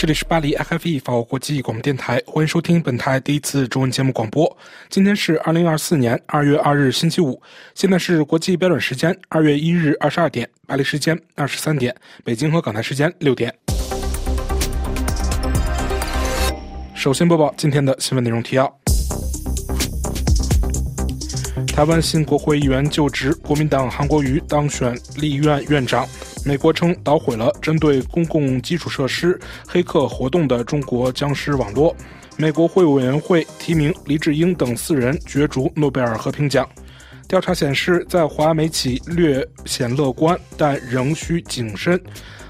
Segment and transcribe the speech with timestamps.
[0.00, 4.56] 这里是巴黎 FFE 法国国际广播电台，欢迎收听本台第一次中文节目广播。
[4.88, 7.38] 今天是二零二四年二月二日星期五，
[7.74, 11.94] 现在是国际标准时间二月一日二十二点，巴黎时间二十三点，
[12.24, 13.54] 北京和港台时间六点。
[16.94, 18.74] 首先播报今天的新闻内容提要：
[21.66, 26.08] 台湾新国会议员就职，国民党韩国瑜当选立院院长。
[26.44, 31.94] 美国称捣毁了针对公共基础设施黑客活动的中国僵尸网络。
[32.36, 36.66] 美国会委员会提名黎智英等四人角逐诺贝尔和平奖。
[37.28, 42.00] 调查显示，在华美企略显乐观，但仍需谨慎。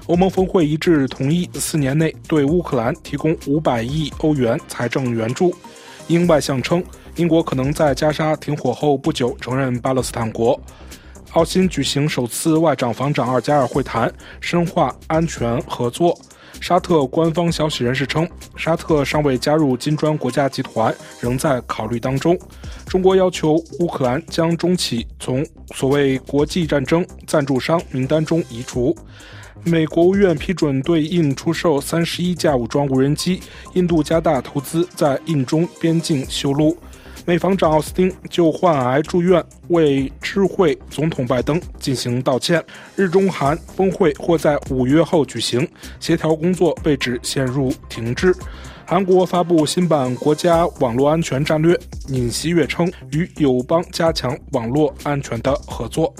[0.07, 5.53] 欧盟峰会一致同意四年内对乌克兰提供五百亿欧元财政援助。
[6.07, 6.83] 英外相称，
[7.15, 10.59] 英国可能在加沙停火后不久承认巴勒斯坦国。
[11.33, 16.17] 澳新举行首次外长防长二加二会谈，深化安全合作。
[16.59, 22.37] 沙特官方消息人士称，沙特尚未加入金砖国家集团，仍在考虑当中。
[22.85, 28.93] 中国要求乌克兰将中企从所谓国际战争赞助商名单中移除。
[29.63, 33.41] 美国务院批准对印出售三十一架武装无人机，
[33.73, 36.77] 印度加大投资在印中边境修路。
[37.25, 42.63] 美防长奥斯汀就患癌住院，为知会总统拜登进行道歉。
[42.95, 45.67] 日中韩峰会或在五月后举行，
[45.99, 48.35] 协调工作被指陷入停滞。
[48.85, 56.13] 韩国发布新版国家网络安全战略，尹锡悦称与友邦加强网络安全的合作。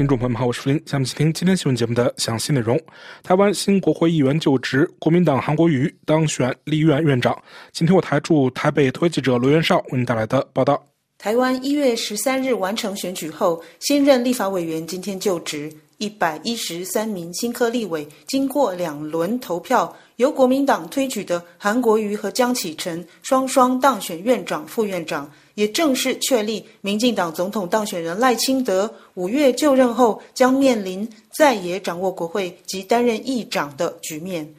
[0.00, 2.80] 听众朋友们好，我是福林，下面请听今天新闻节目的详细内容。
[3.22, 7.38] 台湾新国会议员就职，国民党韩国瑜当选立院院长。
[7.70, 10.82] 今天我台驻台北特约记者罗元绍为您带来的报道。
[11.18, 25.30] 台湾一月十三日完成选举后，新任立法委员今天就职，一百一十三名新科立委经过两轮投票，由国民党推举的韩国瑜和江启臣双双当选院长、副院长。
[25.60, 34.54] 也正式确立，民进党总统当选人赖清德五月就任后将面临再也掌握国会及担任议长的局面。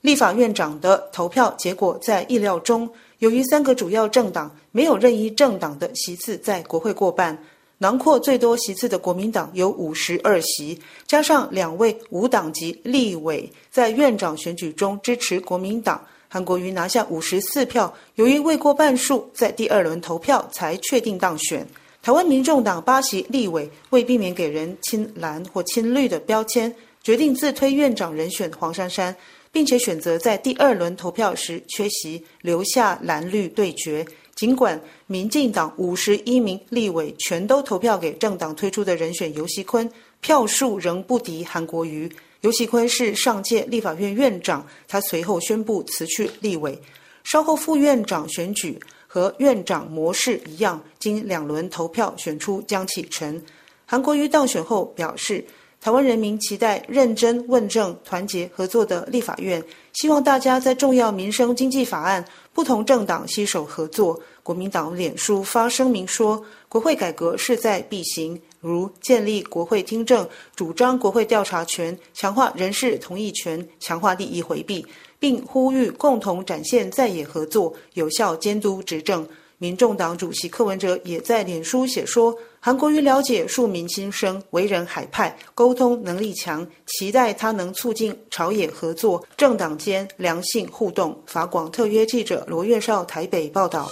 [0.00, 7.38] 立法院长的投票结果在意料中，由于三个主要政党没有任意政党的席次在国会过半，
[7.76, 16.00] 囊括最多席次的国民党有五十二席，加上两位无党籍立委在院长选举中支持国民党。
[16.36, 21.66] 韩国瑜拿下五十四票，由于未过半数，在第二轮投票才确定当选。
[22.02, 26.70] 台湾民众党八席立委为避免给人亲蓝或亲绿的标签，
[27.02, 29.16] 决定自推院长人选黄珊珊，
[29.50, 34.06] 并且选择在第二轮投票时缺席，留下蓝绿对决。
[34.34, 42.12] 尽管民进党五十一名立委全都投票给政党推出的人选尤锡坤，票数仍不敌韩国瑜。
[42.46, 46.80] 尤喜坤是上届立法院院长，他随后宣布辞去立委。
[47.24, 53.42] 稍后副院长选举和院长模式一样，经两轮投票选出江启臣。
[53.84, 55.44] 韩国瑜当选后表示，
[55.80, 59.60] 台湾人民期待认真问政、团结合作的立法院，
[59.94, 64.20] 希望大家在重要民生经济法案，不同政党携手合作。
[64.44, 68.40] 国民党脸书发声明说，国会改革势在必行。
[68.60, 74.84] 如建立国会听证、主张国会调查权、强化人事同意权、强化利益回避，
[75.18, 79.26] 并呼吁共同展现在野合作，有效监督执政。
[79.58, 93.88] 民众党主席柯文哲也在脸书写说：“韩国瑜了解庶民心声，为人海派，沟通能力强，期待他能促进朝野合作、政党间良性互动。”法广特约记者罗月少台北报道。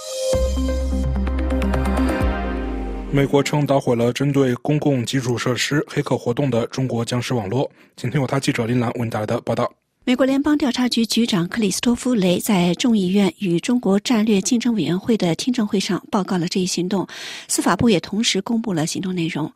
[3.15, 7.71] 美国称捣毁了针对公共基础设施黑客活动的中国僵尸网络。
[7.95, 9.84] 请听由他记者林兰为您带来的报道。
[10.07, 17.07] 美国联邦调查局局长克里斯托夫·雷在众议院与中国战略竞争委员会的听证会上报告了这一行动。
[17.47, 19.51] 司法部也同时公布了行动内容。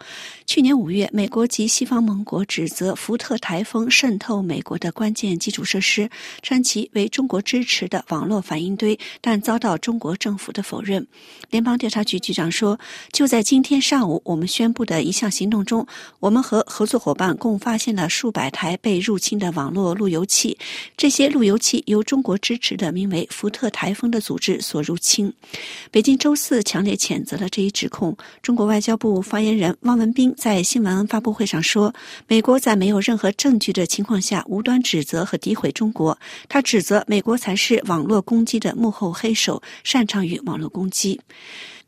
[0.48, 6.10] 去年五月，美国及西方盟国指责福特台风渗透美国的关键基础设施，
[6.42, 11.06] 称其为中国支持的网络反应堆，但遭到中国政府的否认。
[11.52, 12.80] 联邦调查局局长说
[13.14, 15.86] ：“就在今天上午，我们宣布的一项行动中，
[16.20, 20.39] 我们和合作伙伴共发现了数百台被入侵的网络路由器。”
[20.96, 25.34] 这些路由器由中国支持的名为“福特台风”的组织所入侵。
[25.92, 28.16] 北京周四强烈谴责了这一指控。
[28.42, 31.94] 中国外交部发言人汪文斌在新闻发布会上说
[32.28, 36.18] ：“美国在没有任何证据的情况下无端指责和诋毁中国。
[36.48, 41.20] 他指责美国才是网络攻击的幕后黑手，擅长于网络攻击。”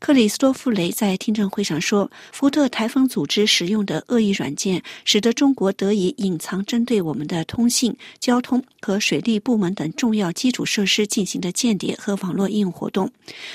[0.02, 13.08] 克里斯多夫雷在听证会上说，福特台风组织使用的恶意软件，使得中国得以隐藏针对我们的通信、交通和水利部门等重要基础设施进行的间谍和网络应用活动。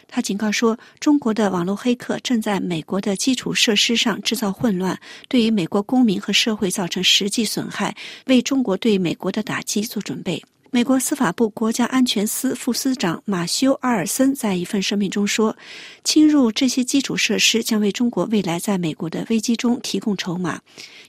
[0.07, 4.97] 他警告说，中国的网络黑客正在美国的基础设施上制造混乱，
[5.27, 7.93] 对于美国公民和社会造成实际损害，
[8.27, 10.41] 为中国对美国的打击做准备。
[10.77, 15.57] 美国司法部国家安全司副司长马修·阿尔森在一份声明中说
[16.05, 20.61] ：“侵入这些基础设施将为中国未来在美国的危机中提供筹码。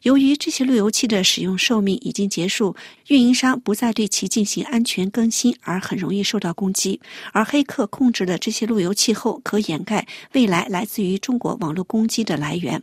[0.05, 2.75] 由于这些路由器的使用寿命已经结束，
[3.09, 6.99] 运营商不再对其进行安全更新，而很容易受到攻击。
[7.35, 12.83] 而黑客控制了这些路由器后，可掩盖未来来自于中国网络攻击的来源。”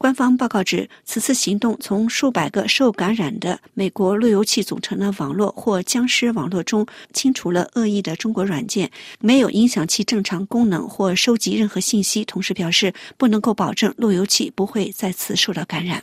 [0.00, 12.24] 官方报告指，此次行动从数百个受感染的美国路由器组成的网络或僵尸网络中清除了恶意的中国软件，没有影响其正常功能或收集任何信息。
[12.24, 16.02] 同时表示，不能够保证路由器不会再次受到感染。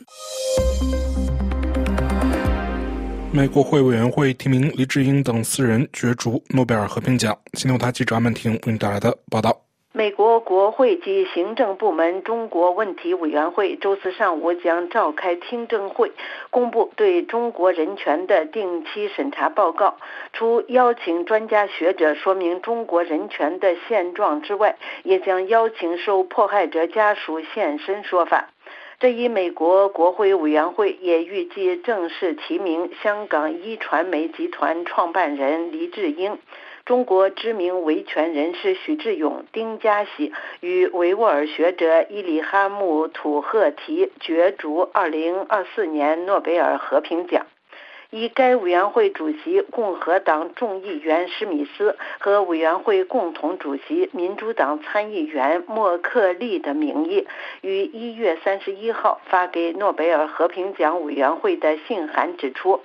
[3.32, 7.36] 美国会委员会提名黎智英等四人角逐诺贝尔和平奖。
[7.54, 9.67] 新闻台记者阿曼婷为你带来的报道。
[9.98, 16.12] 美国国会及行政部门中国问题委员会周四上午将召开听证会，
[16.50, 19.96] 公布对中国人权的定期审查报告。
[20.32, 28.50] 除邀请专家学者说明中国人权的现状之外，也将邀请受迫害者家属现身说法。
[29.00, 36.38] 这一美国国会委员会也预计正式提名香港一传媒集团创办人黎智英。
[36.88, 47.44] 中国知名维权人士许志勇、丁家喜与维吾尔学者伊里哈木·土赫提角逐2024年诺贝尔和平奖。
[48.08, 57.26] 以该委员会主席共和党众议员施米斯和委员会共同主席民主党参议员莫克利的名义，
[57.60, 62.80] 于一月三十一号发给诺贝尔和平奖委员会的信函指出。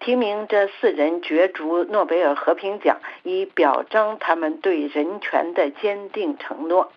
[0.00, 6.92] 提名这四人角逐诺贝尔和平奖，以表彰他们对人权的坚定承诺。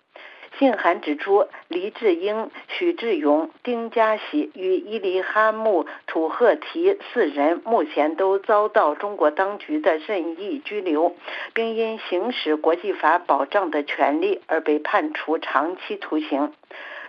[0.58, 11.16] 信函指出，黎智英、许志勇、丁家喜与伊犁哈木·土赫提四人目前都遭到中国当局的任意拘留，
[11.54, 16.52] 并因行使国际法保障的权利而被判处长期徒刑。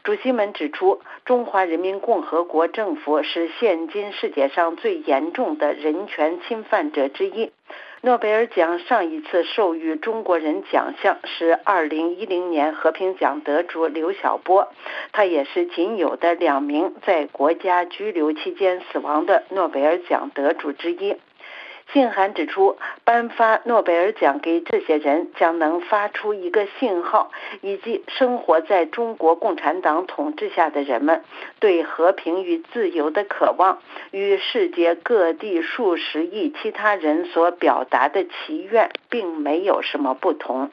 [0.04, 7.52] 主席们指出，中华人民共和国政府是现今世界上最严重的人权侵犯者之一。
[8.02, 14.68] 诺贝尔奖上一次授予中国人奖项是2010年和平奖得主刘晓波，
[15.14, 21.16] 他也是仅有的两名在国家拘留期间死亡的诺贝尔奖得主之一。
[21.94, 27.30] 信函指出，颁发诺贝尔奖给这些人将能发出一个信号，
[27.62, 31.22] 以及生活在中国共产党统治下的人们
[31.60, 33.78] 对和平与自由的渴望，
[34.10, 40.72] 与世界各地数十亿其他人所表达的祈愿并没有什么不同。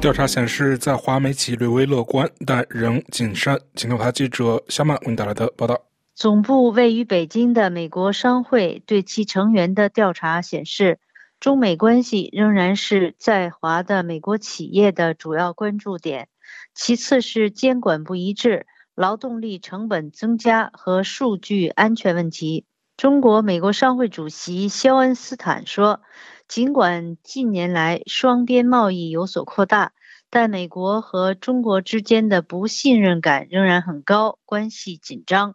[0.00, 3.56] 调查显示，在华美企略微乐观，但仍谨慎。
[3.76, 5.91] 请听台记者肖曼为您带来的报道。
[6.14, 11.00] 总部位于北京的美国商会对其成员的调查显示，
[11.40, 16.28] 中美关系仍然是在华的美国企业的主要关注点。
[16.74, 22.66] 其次是监管不一致、劳动力成本增加和数据安全问题。
[22.98, 26.02] 中国美国商会主席肖恩斯坦说
[26.46, 29.92] ：“尽管近年来双边贸易有所扩大，
[30.28, 35.54] 但美国和中国之间的不信任感仍然很高，关系紧张。”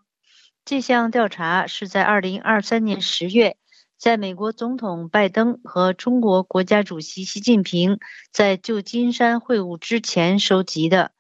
[0.68, 3.56] 这项调查是在2023年10月，
[3.98, 8.00] 在美国总统拜登和中国国家主席习近平
[8.34, 11.14] 在旧金山会晤之前收集的。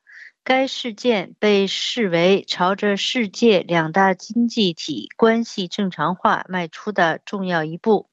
[0.43, 8.09] 该事件被视为朝着世界两大经济体关系正常化迈出的重要一步。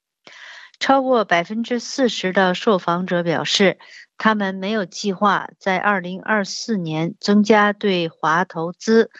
[0.78, 3.80] 超过百分之四十的受访者表示。
[4.16, 9.10] 他们没有计划在2024年增加对华投资，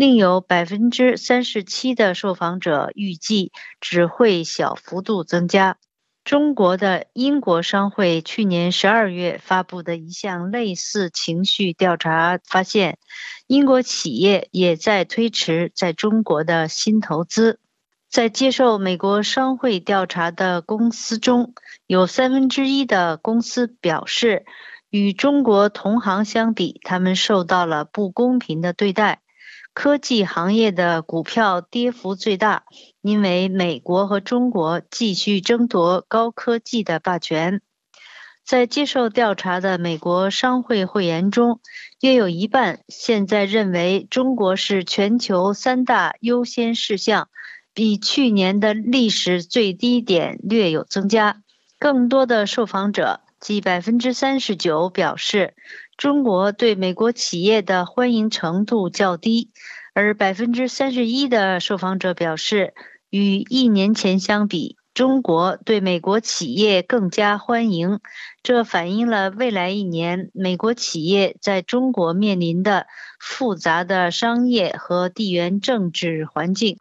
[0.00, 3.52] 另有百分之三十七的受访者预计
[3.82, 5.76] 只会小幅度增加。
[6.24, 12.96] 中国的英国商会去年十二月发布的一项类似情绪调查发现，
[13.46, 17.60] 英国企业也在推迟在中国的新投资。
[18.08, 21.52] 在接受美国商会调查的公司中，
[21.86, 24.46] 有三分之一的公司表示，
[24.88, 29.20] 与中国同行相比，他们受到了不公平的对待。
[29.82, 32.64] 科技行业的股票跌幅最大，
[33.00, 37.62] 因为美国和中国继续争夺高科技的霸权。
[38.44, 41.60] 在接受调查的美国商会会员中，
[42.02, 47.30] 约有一半现在认为中国是全球三大优先事项，
[47.72, 51.40] 比去年的历史最低点略有增加。
[51.78, 55.54] 更多的受访者，即百分之三十九表示，
[56.00, 59.50] 中国对美国企业的欢迎程度较低，
[59.92, 62.72] 而百分之三十一的受访者表示，
[63.10, 64.78] 与一年前相比。
[64.94, 68.00] 中国对美国企业更加欢迎，
[68.42, 72.86] 这反映了未来一年美国企业在中国面临的
[73.20, 76.78] 复杂的商业和地缘政治环境。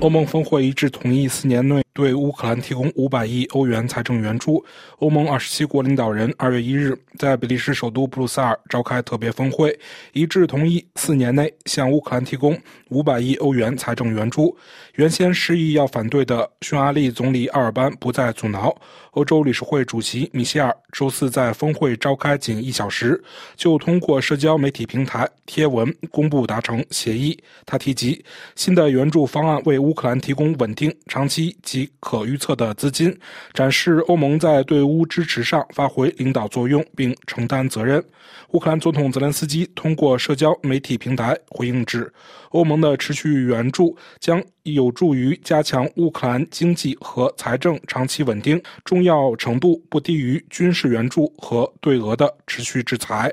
[0.00, 4.64] 欧盟峰会一致同意四年内对乌克兰提供五百亿欧元财政援助。
[4.98, 9.78] 欧盟二十七国领导人二月一日在比利时首都布鲁塞尔召开特别峰会，
[10.14, 14.56] 一致同意四年内向乌克兰提供五百亿欧元财政援助。
[15.00, 18.70] 原先示意要反对的匈牙利总理奥尔班不再阻挠。
[19.12, 23.20] 欧洲理事会主席米歇尔周四在峰会召开仅一小时，
[23.56, 27.36] 就通过社交媒体平台贴文公布达成协议。
[27.64, 28.22] 他提及
[28.56, 33.18] 新的援助方案为乌克兰提供稳定、长期及可预测的资金，
[33.54, 38.04] 展示欧盟在对乌支持上发挥领导作用并承担责任。
[38.50, 42.12] 乌克兰总统泽连斯基通过社交媒体平台回应指，
[42.50, 44.44] 欧盟的持续援助将。
[44.62, 53.32] 有有助于加强乌克兰经济和财政长期稳定，重要程度不低于军事援助和对俄的持续制裁。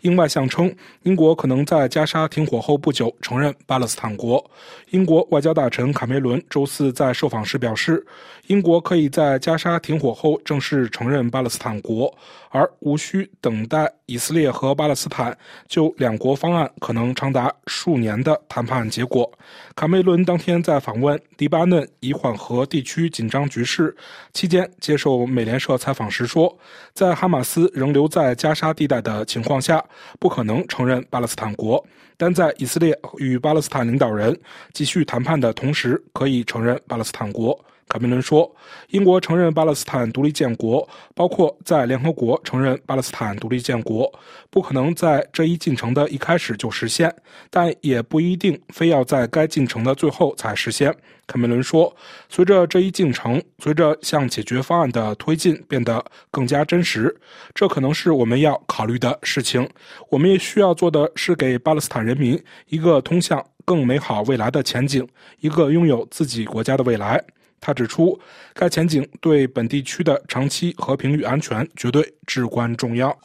[0.00, 4.44] 英外相称，英国可能在加沙停火后不久承认巴勒斯坦国。
[4.90, 8.04] 英国外交大臣卡梅伦周四在受访时表示，
[8.48, 12.12] 英国可以在加沙停火后正式承认巴勒斯坦国，
[12.50, 15.36] 而无需等待以色列和巴勒斯坦
[15.68, 19.30] 就两国方案可能长达数年的谈判结果。
[19.74, 23.96] 卡梅伦当天在访问黎巴嫩以缓和地区紧张局势
[24.32, 26.58] 期间接受美联社采访时说，
[26.92, 29.82] 在哈马斯仍留在加沙地带的情况下。
[30.18, 31.82] 不可能承认巴勒斯坦国，
[32.16, 34.38] 但在以色列与巴勒斯坦领导人
[34.72, 37.58] 继续谈判的同时，可以承认巴勒斯坦国。
[37.92, 38.50] 卡梅伦说
[38.88, 44.10] ：“英国承认巴勒斯坦独立建国，包括在联合国承认巴勒斯坦独立建国，
[44.48, 47.14] 不可能在这一进程的一开始就实现，
[47.50, 50.90] 但也不一定非要在该进程的最后才实现。”
[51.28, 51.94] 卡梅伦说
[52.30, 57.14] ：“随着这一进程，随着向解决方案的推进变得更加真实，
[57.54, 59.68] 这可能是我们要考虑的事情。
[60.08, 65.06] 我们也需要做的是给巴勒斯坦人民一个通向更美好未来的前景，
[65.40, 67.22] 一个拥有自己国家的未来。”
[67.62, 68.20] 他指出，
[68.52, 73.16] 该前景对本地区的长期和平与安全绝对至关重要。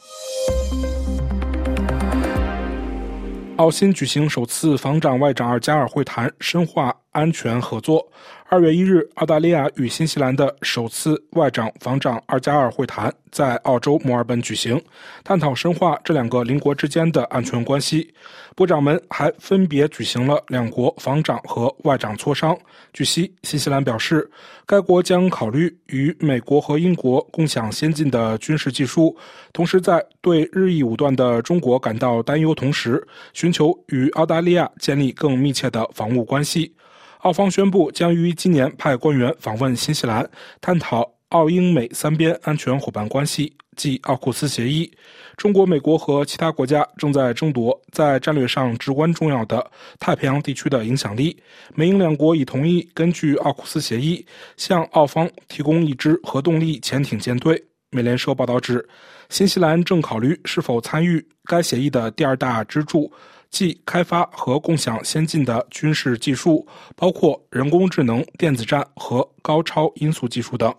[3.56, 8.08] 澳新举行首次防长外长二加二会谈，深化安全合作。
[8.50, 14.80] 二月一日，澳大利亚与新西兰的首次外长、防长二加二会谈在澳洲墨尔本举行，
[15.22, 18.14] 探讨深化这两个邻国之间的安全关系。
[18.56, 22.56] 部长们还分别举行了两国防长和外长磋商。
[22.94, 24.30] 据悉，新西兰表示，
[24.64, 29.14] 该国将考虑与美国和英国共享先进的军事技术，
[29.52, 36.72] 同时在对日益武断的中国感到担忧同时，寻求与澳大利亚建立更密切的防务关系。
[37.20, 40.28] 澳方宣布将于今年派官员访问新西兰，
[40.60, 44.90] 探讨澳英美三边安全伙伴关系，即奥库斯协议。
[45.36, 51.36] 中国、美国和其他国家正在争夺在战略上至关重要的太平洋地区的影响力。
[51.74, 54.24] 美英两国已同意根据奥库斯协议
[54.56, 57.62] 向澳方提供一支核动力潜艇舰队。
[57.90, 58.86] 美联社报道指，
[59.28, 63.10] 新西兰正考虑是否参与该协议的第二大支柱。
[63.50, 70.72] 即开发和共享先进的军事技术，包括人工智能、电子战和高超音速技术等。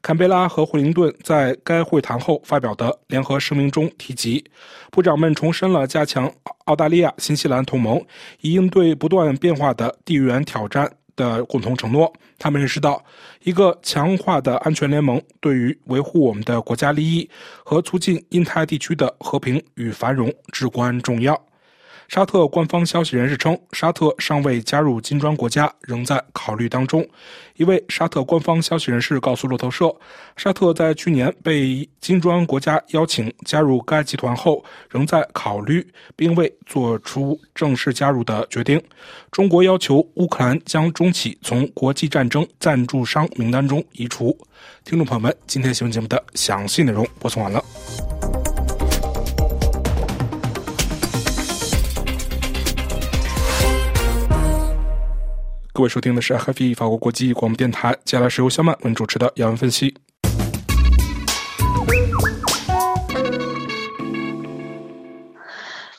[0.00, 4.44] 坎贝拉和惠灵顿在该会谈后发表的联合声明中提及，
[4.90, 6.30] 部长们重申了加强
[6.66, 8.00] 澳大利亚、新西兰同盟，
[8.40, 12.12] 以应对不断变化的地缘挑战的共同承诺。
[12.38, 13.04] 他们认识到，
[13.42, 17.28] 一个强化的安全联盟对于维护我们的国家利益
[17.64, 21.40] 和促进印太地区的和平与繁荣至关重要。
[22.12, 27.02] 沙特官方消息人士称，沙特尚未加入金砖国家，仍在考虑当中。
[27.56, 29.90] 一位沙特官方消息人士告诉路透社，
[30.36, 38.78] 沙特在去年被金砖国家邀请加入该集团后，仍在考虑，并未做出正式加入的决定。
[39.30, 44.36] 中国要求乌克兰将中企从国际战争赞助商名单中移除。
[44.84, 47.64] 听众朋友们，今天新闻节目的详细内容播送完了。
[55.74, 59.94] 各位收听的是 HFE 法国国际广播电台，接下来是由小曼为您主持的要闻分析。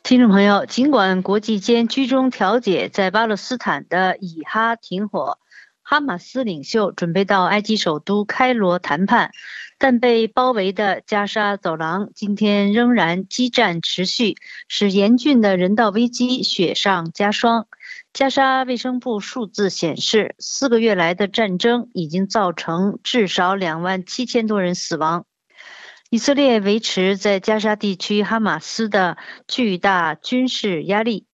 [0.03, 5.39] 听众朋友，尽管国际间居中调解在巴勒斯坦的以哈停火，
[5.81, 9.31] 哈马斯领袖准备到埃及首都开罗谈判，
[9.79, 14.35] 但被包围的加沙走廊今天仍然激战持续，
[14.67, 17.65] 使严峻的人道危机雪上加霜。
[18.13, 25.25] 加沙卫生部数字显示，四个月来的战争已经造成至少两万七千多人死亡。
[26.11, 29.17] 以色列维持在加沙地区哈马斯的
[29.47, 31.25] 巨大军事压力，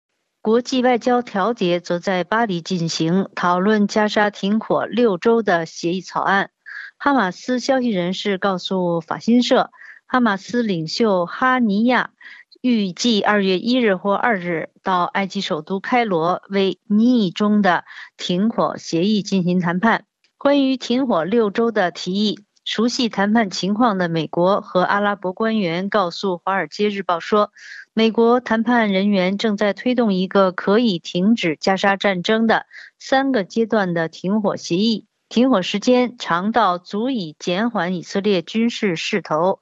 [0.41, 6.49] 国际外交调解则在巴黎进行，讨论加沙停火六周的协议草案。
[6.97, 9.69] 哈马斯消息人士告诉法新社，
[10.07, 12.11] 哈马斯领袖哈尼亚。
[12.61, 17.85] 预计二月一日或二日到埃及首都开罗，为拟议中的
[18.17, 20.03] 停火协议进行谈判。
[20.37, 27.51] 关于停火六周的提议，熟悉谈判情况的美国和阿拉伯官员告诉《华尔街日报》说，
[27.93, 32.65] 美国谈判人员正在推动一个可以停止加沙战争的
[32.99, 39.59] 三个阶段的停火协议，停火时间长到足以减缓以色列军事势头。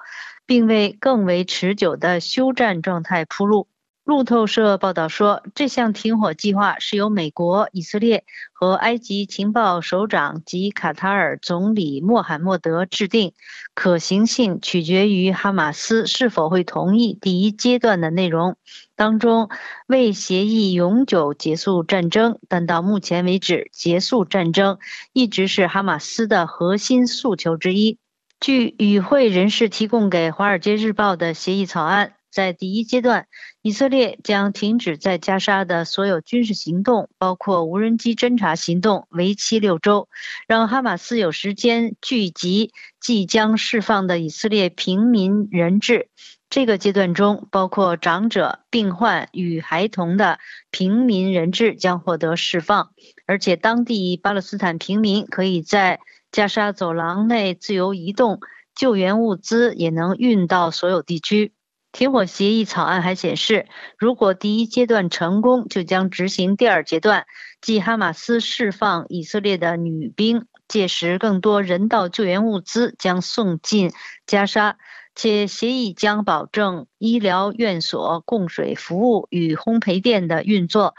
[0.47, 3.67] 并为更为持久的休战状态铺路。
[4.05, 8.23] 路透社报道说，这项停火计划是由美国、以色列
[8.53, 13.33] 和埃及情报首长及卡塔尔总理穆罕默德制定，
[13.73, 18.55] 可行性取决于哈马斯是否会同意第一阶段的内容，
[18.95, 19.49] 当中
[19.87, 22.39] 为协议永久结束战争。
[22.47, 24.79] 但到目前为止，结束战争
[25.11, 27.99] 一直是哈马斯的核心诉求之一。
[28.39, 33.25] 据与会人士提供给《华尔街日报》的协议草案，在第一阶段，
[33.63, 40.07] 以色列将停止在加沙的所有军事行动，包括无人机侦察行动，为期六周，
[40.47, 46.09] 让哈马斯有时间聚集即将释放的以色列平民人质。
[46.47, 50.37] 这个阶段中，包括长者、病患与孩童的
[50.69, 52.91] 平民人质将获得释放，
[53.25, 55.99] 而且当地巴勒斯坦平民可以在。
[56.31, 58.39] 加沙走廊内自由移动，
[58.75, 61.53] 救援物资也能运到所有地区。
[61.91, 63.65] 停火协议草案还显示，
[63.97, 67.25] 如果第一阶段成功，就将执行第二阶段，
[67.61, 70.45] 即哈马斯释放以色列的女兵。
[70.67, 73.93] 届时，更多人道救援物资将送进
[74.27, 74.77] 加沙，
[75.15, 80.93] 且协议将保证医疗院所、供水服务与烘焙店的运作。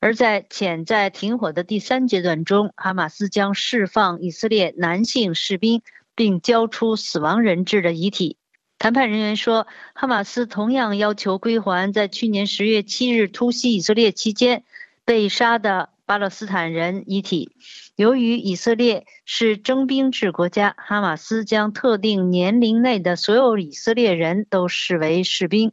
[0.00, 5.82] 而在潜在停火的第三阶段中，哈马斯将释放以色列男性士兵，
[6.14, 8.36] 并交出死亡人质的遗体。
[8.78, 14.62] 谈判人员说，哈马斯同样要求归还在去年十月七日突袭以色列期间
[15.04, 17.50] 被杀的巴勒斯坦人遗体。
[17.96, 25.72] 由于以色列是征兵制国家，哈马斯将特定年龄内的所有以色列人都视为士兵。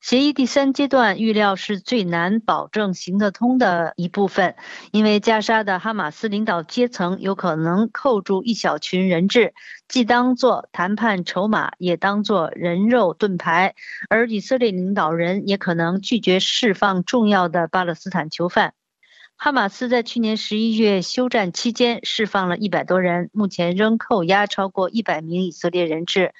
[0.00, 4.56] 协议第三阶段预料是最难保证行得通的一部分，
[4.92, 9.52] 因为加沙的哈马斯领导阶层有可能扣住一小群人质，
[9.88, 13.74] 既当作谈判筹码，也当作人肉盾牌；
[14.08, 18.72] 而以色列领导人也可能拒绝释放重要的巴勒斯坦囚犯。
[19.36, 26.32] 哈马斯在去年十一月休战期间释放了一百多人，目前仍扣押超过一百名以色列人质。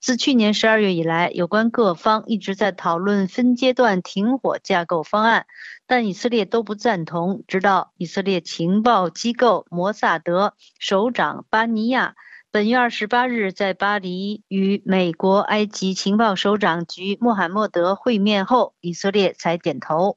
[0.00, 5.46] 自去年十二月以来，有关各方一直在讨论分阶段停火架构方案，
[5.88, 7.42] 但以色列都不赞同。
[7.48, 12.14] 直到以色列情报机构摩萨德首长巴尼亚
[12.52, 20.16] 本月二十八日在巴黎与美国埃及情报首长局穆罕默德会面后，以色列才点头。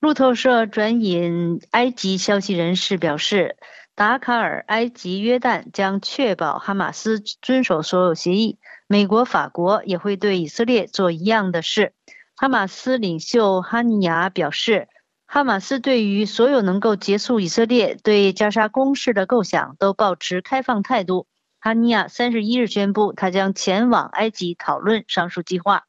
[0.00, 3.56] 路透社转引埃及消息人士表示，
[3.94, 8.58] 达卡尔、埃及、约旦将确保哈马斯遵守所有协议。
[8.86, 11.94] 美国、法国也会对以色列做一样的事。
[12.36, 14.88] 哈马斯领袖哈尼亚表示，
[15.26, 21.26] 哈马斯对于所有能够结束以色列对加沙攻势的构想都保持开放态度。
[21.60, 25.84] 哈尼亚三十一日宣布，他将前往埃及讨论上述计划。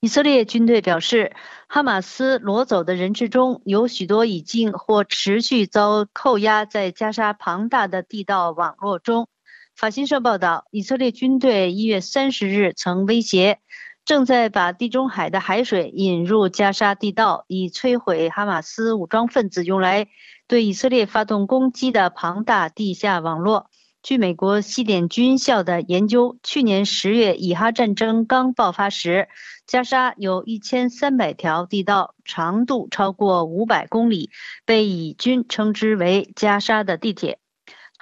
[0.00, 1.32] 以色列军队表示，
[1.68, 9.28] 哈马斯掳走的人质中有许多已经或持续遭扣押在加沙庞大的地道网络中。
[9.74, 13.58] 法新社报道，以色列军队一月三十日曾威胁，
[14.04, 20.06] 正在把地中海的海水引入加沙地道，以摧毁哈马斯武装分子用来
[20.46, 23.70] 对以色列发动攻击的庞大地下网络。
[24.04, 29.28] 据美国西点军校的研究，去年十月以哈战争刚爆发时，
[29.66, 34.30] 加沙有一千三百条地道，长度超过五百公里，
[34.64, 37.38] 被以军称之为“加沙的地铁”。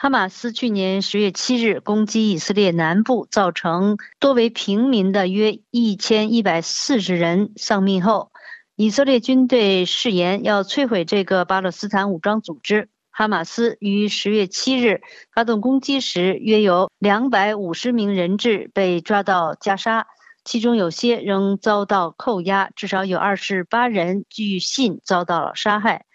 [0.02, 8.32] 哈马斯去年十月七日攻击以色列南部，造成多为平民的约一千一百四十人丧命后，
[8.76, 12.88] 以色列军队誓言要摧毁这个巴勒斯坦武装组织。
[13.10, 15.02] 哈马斯于十月七日
[15.34, 20.06] 发动攻击时，约有两百五十名人质被抓到加沙，
[20.46, 26.06] 其中有些仍遭到扣押，至少有二十八人据信遭到了杀害。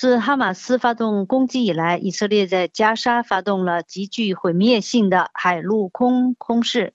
[0.00, 6.94] 自哈马斯发动攻击以来，以色列在加沙发动了极具毁灭性的海陆空攻势。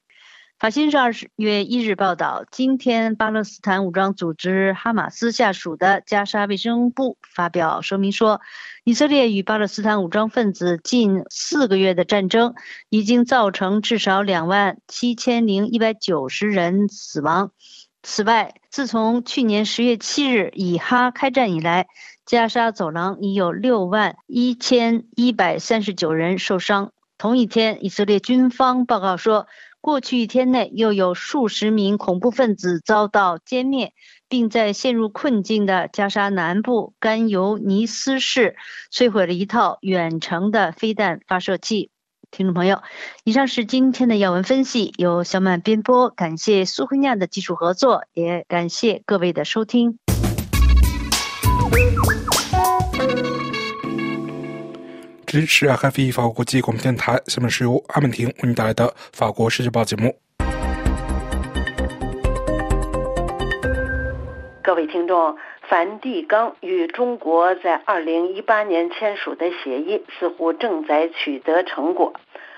[0.57, 8.39] 法新社二月一日报道，今天巴勒斯坦武装组织哈马斯下属的加沙卫生部发表声明说，
[8.85, 12.53] 以色列与巴勒斯坦武装分子近四个月的战争
[12.87, 17.51] 已经造成至少两万七千零一百九十人死亡。
[18.05, 21.87] 此外，自从去年十月七日以哈开战以来，
[22.25, 26.91] 加沙走廊已有六万一千一百三十九人受伤。
[27.17, 29.47] 同一天，以色列军方报告说，
[29.79, 33.93] 过去一天内又有数十名恐怖分子遭到歼灭，
[34.27, 38.57] 并在陷入困境的加沙南部甘尤尼斯市
[38.91, 41.92] 摧毁了一套远程的飞弹发射器。
[42.33, 42.81] 听众朋友，
[43.23, 49.99] 以上是今天的要闻分析，由小满编播，感谢苏慧亚的技术合作，也感谢各位的收听。
[55.27, 60.15] 支持 RFE 法国国际广播电台，下面是由阿门婷为您带来的法国世界报节目。
[64.63, 72.13] 各位听众，梵蒂冈与中国在二零一八年签署的协议似乎正在取得成果。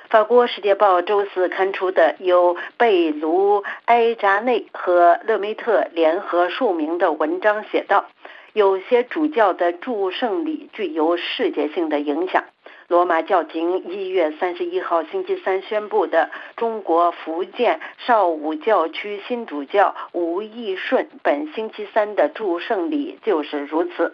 [0.10, 8.06] 法国《世界报》周四刊出的由贝卢埃扎内和勒梅特联合署名的文章写道
[8.54, 12.44] ：“有些主教的祝圣礼具有世界性的影响。”
[12.88, 24.14] 罗马教廷一月三十一号星期三宣布的中国福建邵武教区新主教吴义顺本星期三的祝圣礼就是如此。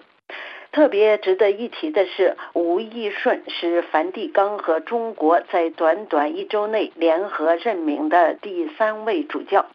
[0.71, 9.65] 特别值得一提的是，吴义顺是梵蒂冈和中国在短短一周内联合任命的第三位主教。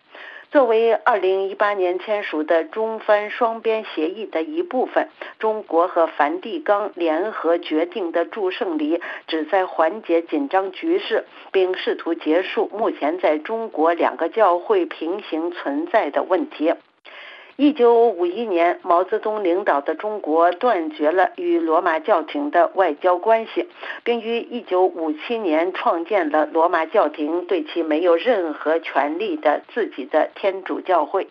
[0.51, 16.73] 作为2018年签署的中梵双边协议的一部分，中国和梵蒂冈联合决定的祝圣礼旨在缓解紧张局势，并试图结束目前在中国两个教会平行存在的问题。
[17.59, 23.67] 一九五一年，毛泽东领导的中国断绝了与罗马教廷的外交关系，
[24.05, 31.29] 并于一九五七年创建了罗马教廷对其没有任何权利的自己的天主教会。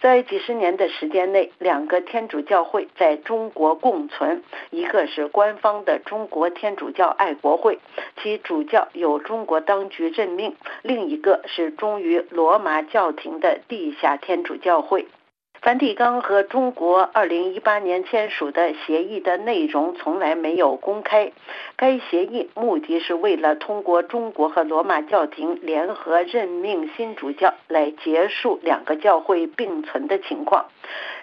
[0.00, 7.78] 在几十年的时间内，两个天主教会在中国共存，一个是官方的中国天主教爱国会，
[8.20, 15.06] 其主教由中国当局任命；另一个是忠于罗马教廷的地下天主教会。
[15.62, 21.30] 梵蒂冈和中国2018年签署的协议的内容从来没有公开。
[21.76, 30.66] 该协议目的是为了通过中国和罗马教廷联合任命新主教来结束两个教会并存的情况。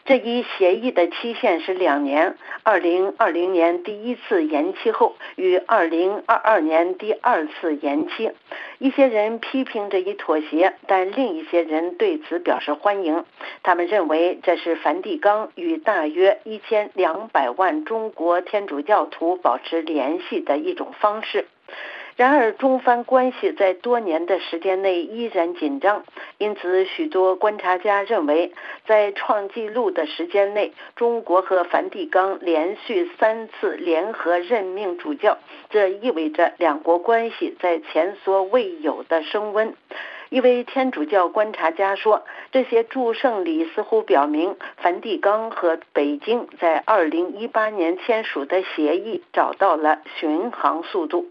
[0.09, 8.31] 这一协议的期限是两年二零二零年第一次延期后，于二零二二年第二次延期。
[8.79, 13.23] 一些人批评这一妥协，但另一些人对此表示欢迎。
[13.61, 21.45] 他们认为这是梵蒂冈与大约一千两百万中国天主教徒保持联系的一种方式。
[22.19, 26.03] 然而，中梵关系在多年的时间内依然紧张，
[26.37, 28.51] 因此许多观察家认为，
[28.85, 35.37] 在创纪录的时间内，中国和梵蒂冈连续三次联合任命主教，
[35.69, 39.73] 这意味着两国关系在前所未有的升温。
[40.27, 51.29] 一位天主教观察家说：“这些祝圣礼似乎表明，梵蒂冈和北京在2018年签署的协议找到了巡航速度。”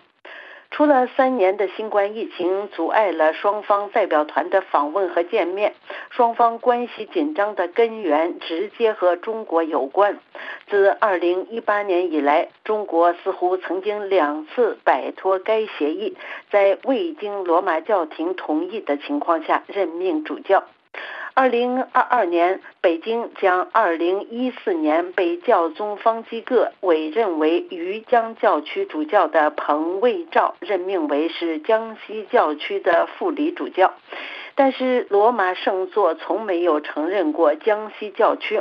[0.70, 5.74] 除了三年的新冠疫情阻碍了双方代表团的访问和见面，
[6.10, 10.18] 双方关系紧张的根源直接和中国有关。
[10.68, 16.16] 自2018年以来，中国似乎曾经两次摆脱该协议，
[16.50, 20.62] 在未经罗马教廷同意的情况下任命主教。
[21.34, 33.94] 二零二二年，北京将二零一四年被教宗方济各委任为渝江教区主教的彭卫照任命为是江西教区的副理主教。
[34.54, 38.60] 但是罗马圣座从没有承认过江西教区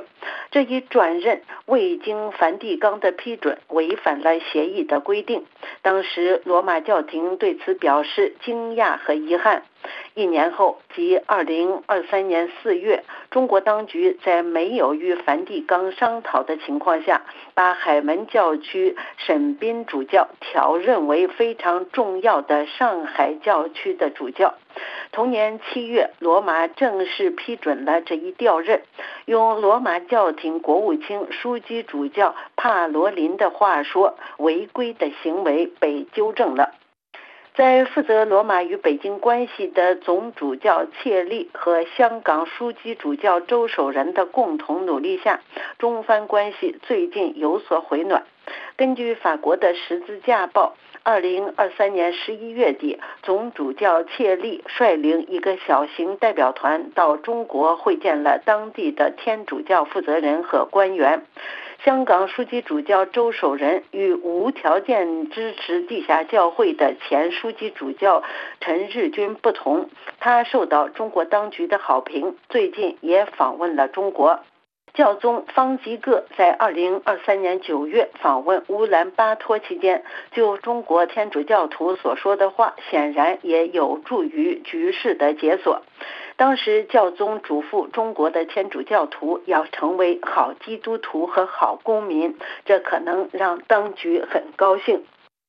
[0.52, 5.46] 这一转任未经梵蒂冈的批准，违反了协议的规定。
[5.82, 9.64] 当时罗马教廷对此表示惊讶和遗憾。
[10.14, 17.22] 一年后，即二零二三年四月，中国当局在没有与梵蒂冈商讨的情况下，
[17.54, 24.56] 把海门教区沈斌主教调任为非常重要的上海教区的主教。
[25.12, 28.82] 同年七月，罗马正式批准了这一调任。
[29.26, 36.74] 用罗马教廷国务卿枢机主教帕罗林的话说：“违规的行为被纠正了。”
[37.58, 45.40] 在负责罗马与北京关系的总主教切利和香港枢机主教周守仁的共同努力下，
[45.80, 48.26] 中梵关系最近有所回暖。
[48.76, 50.76] 根据法国的《十字架报》。
[51.04, 61.24] 二零二三年十一月底，总主教切利率领一个小型代表团到中国会见了当地的天主教负责人和官员。
[61.88, 68.24] 香港书记主教周守仁与无条件支持地下教会的前书记主教
[68.60, 74.42] 陈日君不同，他受到中国当局的好评，最近也访问了中国。
[74.98, 85.84] 教宗方济各在二零二三年九月访问乌兰巴托期间，就中国天主教徒所说的话，显然也有助于局势的解锁。
[86.36, 95.04] 当时教宗嘱咐中国的天主教徒要成为好基督徒和好公民，这可能让当局很高兴。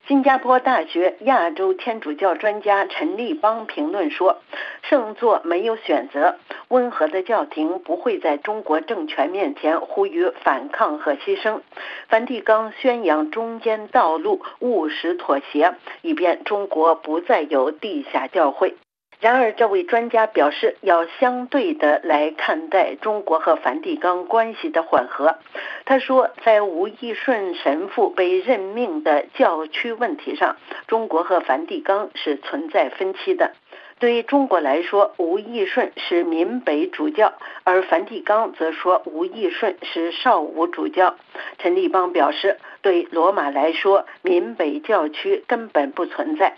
[0.06, 4.38] 新加坡大学亚洲天主教专家陈立邦评论说
[4.82, 6.36] ：“圣座没有选择，
[6.68, 11.60] 温和的教廷不会在中国政权面前呼吁反抗和牺牲。
[12.08, 18.76] 梵蒂冈宣扬中间道路，务实妥协，以便中国不再有地下教会。”
[19.20, 25.38] 然而，这位专家表示，要相对的来看待中国和梵蒂冈关系的缓和。
[25.86, 33.54] 他说，在吴义顺神父被任命的教区问题上，中国和梵蒂冈是存在分歧的。
[33.98, 37.32] 对于中国来说，吴义顺是闽北主教，
[37.64, 41.16] 而梵蒂冈则说吴义顺是少武主教。
[41.58, 46.56] 陈立邦表示，对罗马来说，闽北教区根本不存在。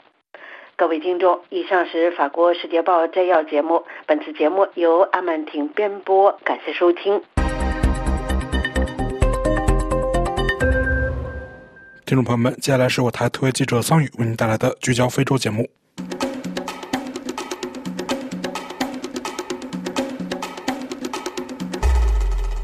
[0.80, 3.84] 各位听众，以上是法国《世界报》摘要节目。
[4.06, 7.20] 本次节目由阿曼婷编播，感谢收听。
[12.06, 15.68] 听众朋友们，接下来是我台特约记者桑宇为您带来的聚焦非洲节目。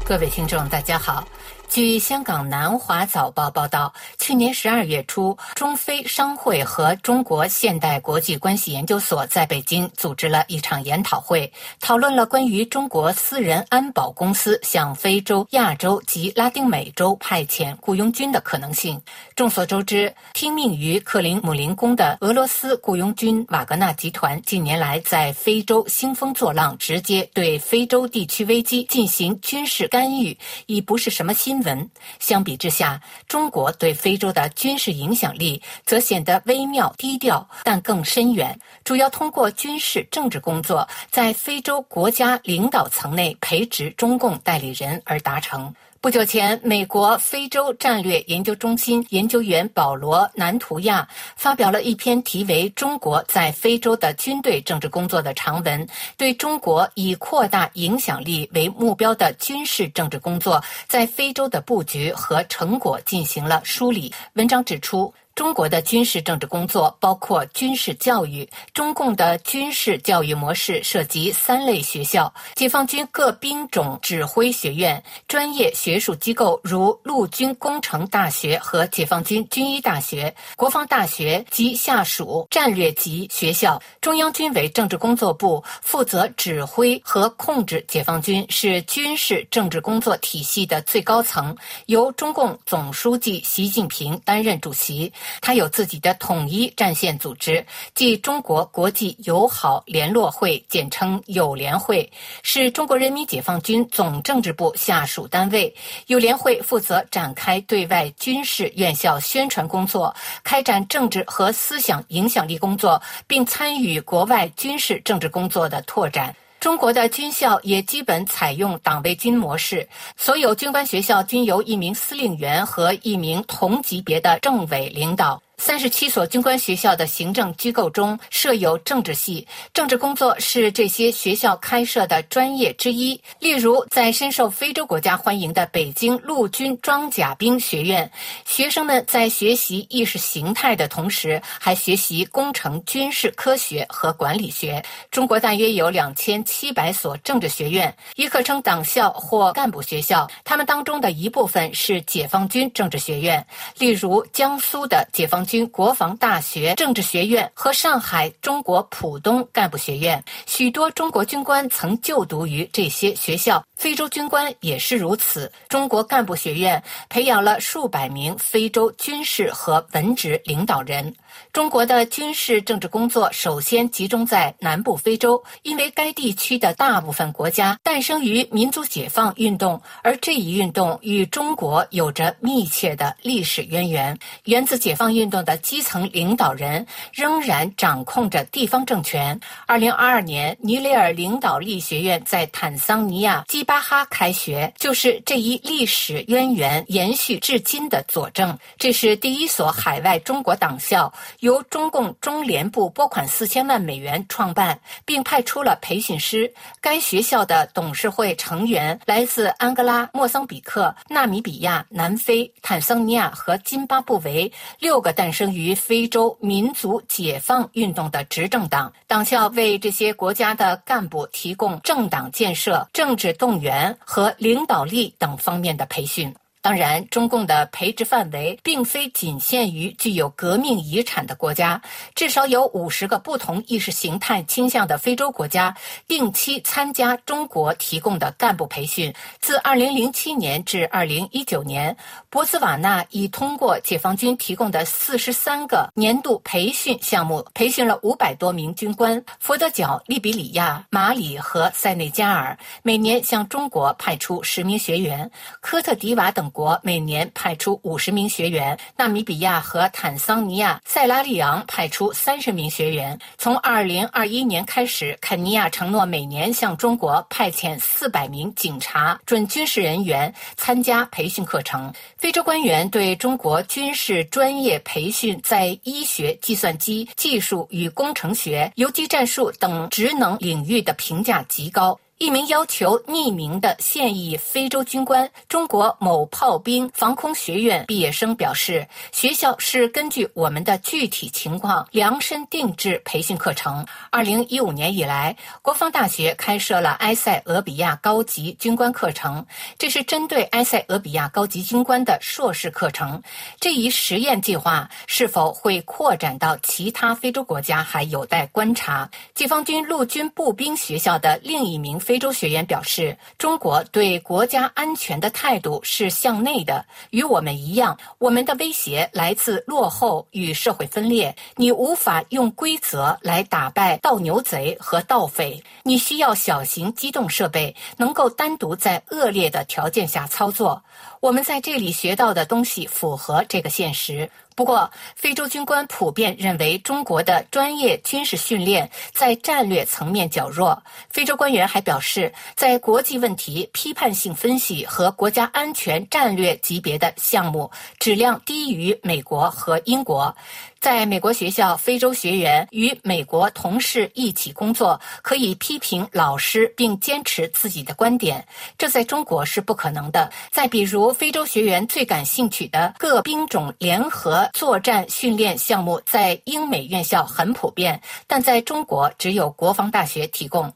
[0.03, 1.23] 各位听众，大家好。
[1.69, 11.51] 据香港南华早报报道，去年十二月初，中非商会和中国现代国际关系研究所在北京组织了一场研讨会，
[11.81, 18.99] 讨论了关于中国私人安保公司向非洲、亚洲及拉丁美洲派遣雇佣军的可能性。
[19.35, 31.56] 众所周知，听命于克林姆林宫的俄罗斯雇佣军瓦格纳集团近年来在非洲兴风作浪，直接对非洲地区危机进行军事干预，已不是什么新。
[31.61, 31.89] 闻
[32.19, 38.59] 相比之下，中国对非洲的军事影响力则显得微妙低调，但更深远。
[38.83, 45.73] 主要通过军事政治工作，在非洲国家领导层内培植中共代理人而达成。
[45.99, 64.13] 不久前，美国非洲战略研究中心研究员保罗·南图亚发表了一篇题为《中国在非洲的军队政治工作》的长文，对中国以扩大影响力为目标的军事政治工作在非洲的布局和成果进行了梳理。
[64.33, 65.11] 文章指出。
[65.37, 68.49] 中国的军事政治工作包括军事教育。
[68.73, 83.79] 中共的军事教育模式涉及三类学校：解放军各兵种指挥学院、专业学术机构如陆军工程大学和解放军军医大学、国防大学及下属战略级学校。
[84.01, 95.13] 中央军委政治工作部负责指挥和控制解放军，是军事政治工作体系的最高层，由中共总书记习近平担任主席。
[95.41, 102.11] 他有自己的统一战线组织，即中国国际友好联络会，简称友联会，
[102.43, 105.73] 是中国人民解放军总政治部下属单位。
[106.07, 116.35] 友联会负责展开对外军事院校宣传工作，开展政治和思想影响力工作，并参与国外军事政治工作的拓展。
[116.59, 125.41] 中国的军校也基本采用党卫军模式，所有军官学校均由一名司令员和一名同级别的政委领导。
[125.59, 133.19] 三十七所军官学校的行政机构中设有政治系，政治工作是这些学校开设的专业之一。
[133.39, 138.09] 例如，在深受非洲国家欢迎的北京陆军装甲兵学院，
[138.45, 144.85] 学生们在学习意识形态的同时，还学习工程、军事科学和管理学。
[145.09, 150.29] 中国大约有两千七百所政治学院，也可称党校或干部学校。
[150.43, 153.43] 他们当中的一部分是解放军政治学院，
[153.79, 155.46] 例如江苏的解放。
[155.47, 163.63] 军国防大学政治学院和上海中国浦东干部学院，许多中国军官曾就读于这些学校。
[163.75, 165.51] 非洲军官也是如此。
[165.69, 171.15] 中国干部学院培养了数百名非洲军事和文职领导人。
[171.53, 184.17] 中国的军事政治工作首先集中在南部非洲，因为该地区的大部分国家诞生于民族解放运动，而这一运动与中国有着密切的历史渊源。
[184.45, 189.39] 源自解放运动的基层领导人仍然掌控着地方政权。
[189.65, 198.57] 二零二二年，尼雷尔领导力学院在坦桑尼亚基巴哈开学，就是这一历史渊源延续至今的佐证。
[198.77, 206.53] 这是第一所海外中国党校，由中共中联部拨款四千万美元创办，并派出了培训师。
[206.79, 218.93] 该学校的董事会成员来自安哥拉、莫桑比克、纳米比亚、南非、坦桑尼亚和津巴布韦六个诞生于非洲民族解放运动的执政党。
[219.07, 223.57] 党校为这些国家的干部提供政党建设、政治动。
[223.57, 226.31] 员和领导力等方面的培训。
[226.67, 231.81] 当然，中共的培植范围并非仅限于具有革命遗产的国家，
[232.13, 235.73] 至少有五十个不同意识形态倾向的非洲国家
[236.09, 239.13] 定期参加中国提供的干部培训。
[239.39, 241.95] 自二零零七年至二零一九年，
[242.29, 249.23] 博茨瓦纳已通过解放军提供的四十三个年度培训项目，培训了五百多名军官。
[249.39, 256.51] 佛得角、利比里亚、马里和塞内加尔每年向中国派出十名学员，科特迪瓦等。
[256.57, 263.19] 国每年派出五十名学员，纳米比亚和坦桑尼亚、塞拉利昂派出三十名学员。
[263.37, 271.93] 从二零二一年开始，肯尼亚承诺每年向中国派遣四百名警察、准军事人员参加培训课程。
[272.17, 281.99] 非洲官员对中国军事专业培训在医学、计算机技术与工程学、游击战术等职能领域的评价极高。
[282.19, 293.85] 一名要求匿名的现役非洲军官、中国某炮兵防空学院毕业生表示：“学校是根据我们的具体情况量身定制培训课程。
[294.09, 299.45] 二零一五年以来，国防大学开设了埃塞俄比亚高级军官课程，
[299.77, 303.21] 这是针对埃塞俄比亚高级军官的硕士课程。
[303.59, 312.01] 这一实验计划是否会扩展到其他非洲国家，还有待观察。”解放军陆军步兵学校的另一名。
[312.07, 317.97] 非洲学员表示：“中国对国家安全的态度是向内的，与我们一样。
[318.17, 321.35] 我们的威胁来自落后与社会分裂。
[321.57, 325.61] 你无法用规则来打败盗牛贼和盗匪。
[325.83, 330.81] 你需要小型机动设备，能够单独在恶劣的条件下操作。
[331.19, 340.81] 我们在这里学到的东西符合这个现实。”不过，非洲军官普遍认为中国的专业军事训练在战略层面较弱。
[341.11, 350.35] 非洲官员还表示，在国际问题批判性分析和国家安全战略级别的项目质量低于美国和英国。
[350.79, 358.45] 在美国学校，非洲学员与美国同事一起工作，可以批评老师并坚持自己的观点，
[358.77, 360.31] 这在中国是不可能的。
[360.51, 370.71] 再比如，非洲学员最感兴趣的各兵种联合作战训练项目，在英美院校很普遍，但在中国只有国防大学提供。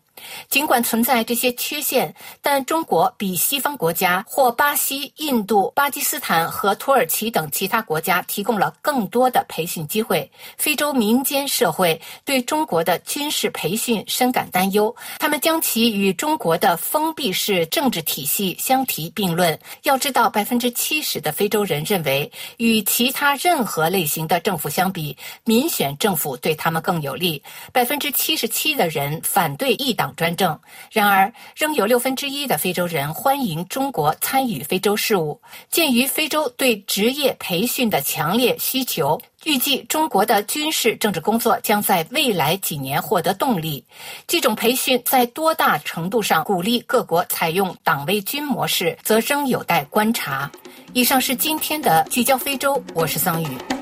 [0.50, 10.30] 尽管存在这些缺陷，但中国比西方国家或巴西、印度、巴基斯坦和土耳其等其他国家提供了更多的培训机会。
[10.58, 19.58] 非洲民间社会对中国的军事培训深感担忧，他们将其与中国的封闭式政治体系相提并论。
[19.84, 27.42] 要知道，百分之七十的非洲人认为，与其他任何类型的政府相比，民选政府对他们更有利。
[27.72, 30.11] 百分之七十七的人反对一党。
[30.16, 30.60] 专政。
[30.92, 35.40] 然而，仍有六分之一的非洲人欢迎中国参与非洲事务。
[35.70, 43.84] 鉴于非洲对职业培训的强烈需求，预计中国的军事政治工作将在未来几年获得动力。
[44.28, 50.50] 这种培训在多大程度上鼓励各国采用党卫军模式，则仍有待观察。
[50.94, 53.81] 以上是今天的聚焦非洲，我是桑宇。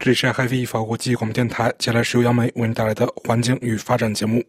[0.00, 4.40] 这里是海飞法国际广播电台，接下来是由杨梅为您带来的环境与发展节目。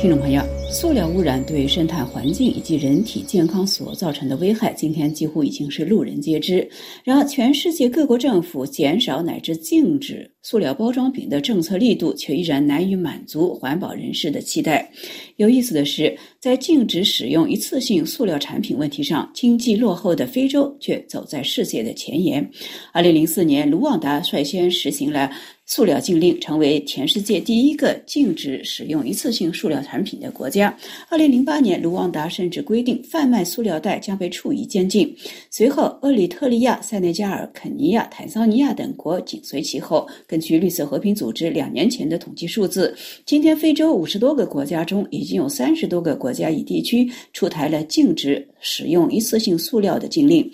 [0.00, 0.40] 听众朋友。
[0.70, 6.68] 塑料污染对生态环境以及人体健康所造成的危害，今天几乎已经是路人皆知。
[7.02, 14.88] 然而，全世界各国政府减少乃至禁止塑料包装品的政策力度，却依然难以满足环保人士的期待。
[15.36, 22.46] 有意思的是，在禁止使用一次性塑料产品问题上，经济落后的非洲却走在世界的前沿。
[22.92, 25.30] 二零零四年，卢旺达率先实行了。
[25.70, 30.67] 塑料禁令成为全世界第一个禁止使用一次性塑料产品的国家。
[31.08, 35.14] 二零零八年，卢旺达甚至规定贩卖塑料袋将被处以监禁。
[35.50, 40.06] 随后，厄里特利亚、塞内加尔、肯尼亚、坦桑尼亚等国紧随其后。
[40.26, 50.50] 根据绿色和平组织两年前的统计数字，今天非洲五十多个国家中，已经有三十多个国家与地区出台了禁止使用一次性塑料的禁令。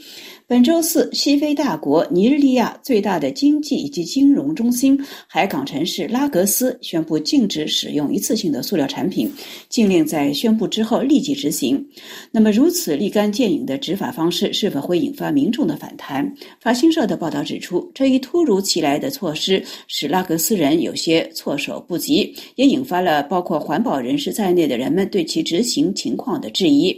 [0.54, 4.96] 本周四，西非大国尼日利亚最大的经济以及金融中心
[5.26, 9.28] 海港城市拉格斯宣布禁止使用一次性的塑料产品，
[9.68, 11.84] 禁令在宣布之后立即执行。
[12.30, 16.32] 那么，如此立竿见影的执法方式是否会引发民众的反弹？
[16.60, 26.96] 法新社的报道指出，这一突如其来的措施使拉格斯人有些措手不及，也引发了包括环保人士在内的人们对其执行情况的质疑。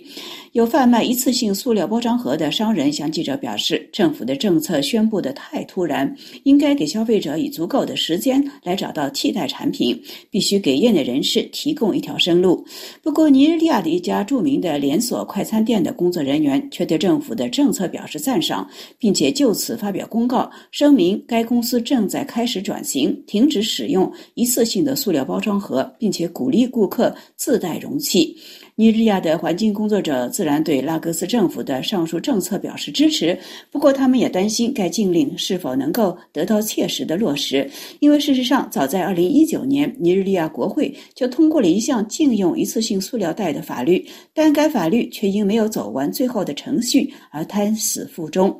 [0.56, 6.10] 有贩卖一次性塑料包装盒的商人向记者表示，政府的政策宣布的太突然，
[6.44, 9.94] 应该给消费者以足够的时间来找到替代产品，
[10.30, 12.64] 必须给业内人士提供一条生路。
[13.02, 18.66] 不过，尼日利亚的一家著名的连锁快餐店的工作人员却对政府的政策表示赞赏，
[18.98, 28.34] 并且就此发表公告，声明该公司正在开始转型，停止使用一次性的塑料包装盒，并且鼓励顾客自带容器。
[28.78, 33.38] 尼日利亚的环境工作者自然对拉各斯政府的上述政策表示支持，
[33.70, 37.66] 不过他们也担心该禁令是否能够得到切实的落实，
[38.00, 48.54] 因为事实上，早在2019年，尼日利亚国会就通过了一项禁用一次性塑料袋的法律，但该法律却因没有走完最后的程序而胎死腹中。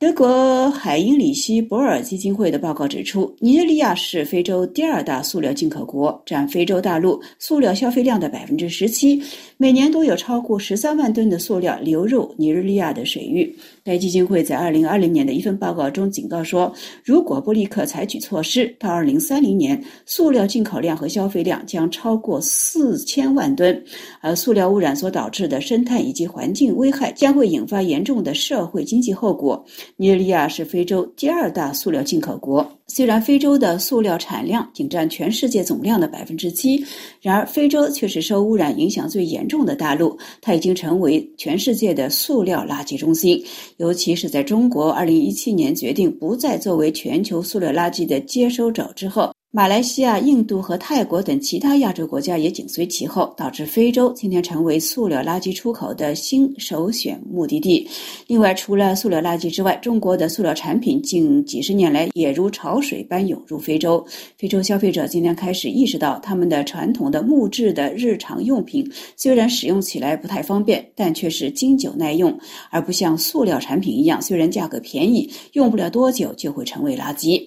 [0.00, 9.20] 德国海因里希·博尔基金会的报告指出，尼日利亚是非洲第二大塑料进口国，占非洲大陆塑料消费量的百分之十七，
[9.56, 13.52] 每年都有超过十三万吨的塑料流入尼日利亚的水域。
[13.88, 16.70] 该基金会在二零二零年的一份报告中警告说，
[17.02, 23.82] 如果不立刻采取措施，到二零三零年，塑料进口量和消费量将超过四千万吨，
[24.20, 29.64] 而塑料污染所导致的生态以及环境危害将会引发严重的社会经济后果。
[29.96, 32.77] 尼日利亚是非洲第二大塑料进口国。
[32.88, 36.84] 虽然非洲的塑料产量仅占全世界总量的百分之七，
[37.20, 40.18] 然而非洲却是受污染影响最严重的大陆。
[40.40, 43.40] 它已经成为全世界的塑料垃圾中心，
[43.76, 49.30] 尤其是在中国二零一七年决定不再作为全球塑料垃圾的接收者之后。
[49.50, 57.88] 马来西亚、印度和泰国等其他亚洲国家也紧随其后，导致非洲今天成为塑料垃圾出口的新首选目的地。
[58.26, 64.04] 另外，除了塑料垃圾之外，中国的塑料产品近几十年来也如潮水般涌入非洲。
[64.36, 68.86] 非洲消费者今天开始意识到，他们的传统的木质的日常用品
[69.16, 72.38] 虽然使用起来不太方便，但却是经久耐用，
[72.70, 77.42] 而不像塑料产品一样，虽然价格便宜，用不了多久就会成为垃圾。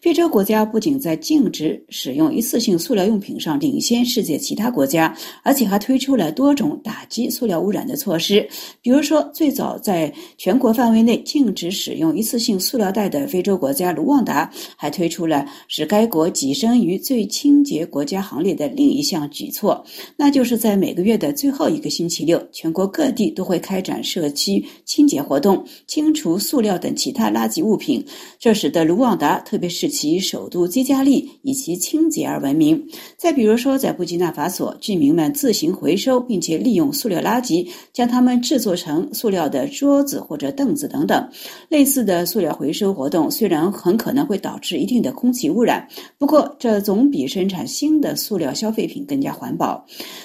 [0.00, 5.12] 非洲国家不仅在禁禁止使用一次性塑料用品上领先世界其他国家，
[5.42, 8.48] 而且还推出了多种打击塑料污染的措施。
[8.80, 19.84] 比如说，最早在全国范围内禁止使用一次性塑料袋的非洲国家卢旺达，还推出了使该国跻身于最清洁国家行列的另一项举措，
[20.16, 28.04] 那就是在每个月的最后一个星期六，全国各地都会开展社区清洁活动，清除塑料等其他垃圾物品。
[28.38, 31.31] 这使得卢旺达，特别是其首都基加利。
[31.42, 32.86] 以其清洁而闻名。
[33.16, 41.28] 再比如说，在布基纳法索，居民们自行回收并且利用塑料垃圾，将它们制作成塑料的桌子或者凳子等等。
[41.68, 45.86] 类似的塑料回收活动虽然很可能会导致一定的空气污染，
[46.18, 49.84] 不过这总比生产新的塑料消费品更加环保。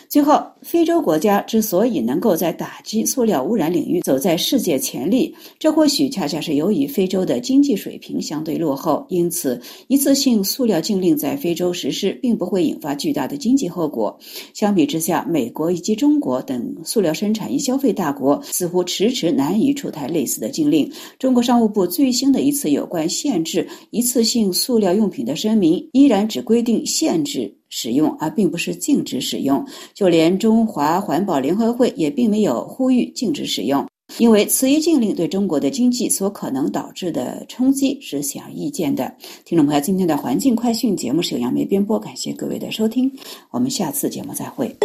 [0.10, 9.06] 最后，非洲国家之所以能够在打击塑料污染领域走在世界前列，这或许恰恰是由于非洲的经济水平相对落后。
[9.08, 9.58] 因此，
[9.88, 14.20] 一次性塑料禁令在非洲实施，并不会引发巨大的经济后果。
[14.54, 20.92] 相比之下，美国以及中国等塑料生产与消费大国似乎迟迟难以出台类似的禁令。
[21.18, 27.54] 中国商务部最新的一次有关限制一次性塑料用品的声明，依然只规定限制。
[27.70, 29.66] 使用，而并不是禁止使用。
[29.94, 33.88] 就连中华环保联合会也并没有呼吁禁止使用，
[34.18, 39.14] 因为此一禁令对中国的经济所可能导致的冲击是显而易见的。
[39.46, 43.12] 听众朋友，今天的环境快讯节目是由杨梅编播，感谢各位的收听，
[43.52, 44.76] 我们下次节目再会。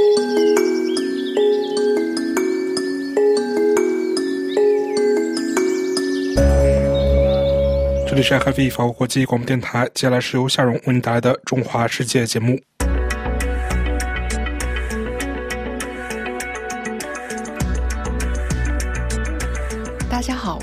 [8.09, 12.59] 这里是 FV 法国国际广播电台，接下来是由夏荣为您带来的《中华世界》节目。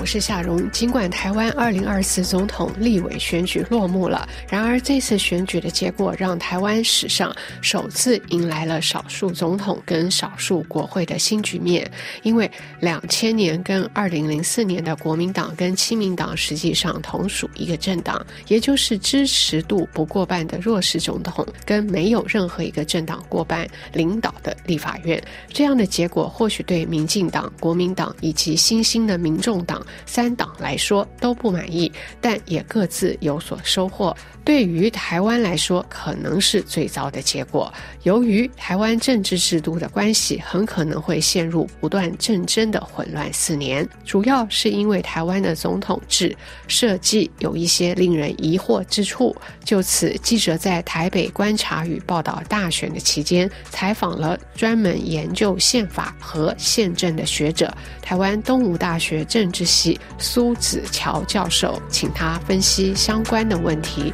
[0.00, 0.68] 我是夏荣。
[0.70, 11.88] 尽管台湾二零二四总统、立委选举落幕了，然而这次选举的结果让台湾史上首次迎来了少数总统跟少数国会的新局面。
[12.22, 25.22] 因为两千年跟二零零四年的国民党跟亲民党实际上同属一个政党，也就是支持度不过半的弱势总统跟没有任何一个政党过半领导的立法院。
[25.52, 29.38] 这样的结果或许对民进党、国民党以及新兴的民。
[29.40, 34.16] 众党三党来说都不满意，但也各自有所收获。
[34.44, 37.72] 对于台湾来说，可能是最糟的结果。
[38.02, 43.86] 由于台湾政治制度的关系，很可能会陷入不断政争的混乱四年。
[44.04, 46.34] 主要是因为台湾的总统制
[46.66, 49.36] 设计有一些令人疑惑之处。
[49.64, 57.72] 就此，记者在台北观察与报道大选的期间，采访了专门研究宪法和宪政的学者——
[58.02, 64.12] 台湾东吴大学政治系苏子乔教授，请他分析相关的问题。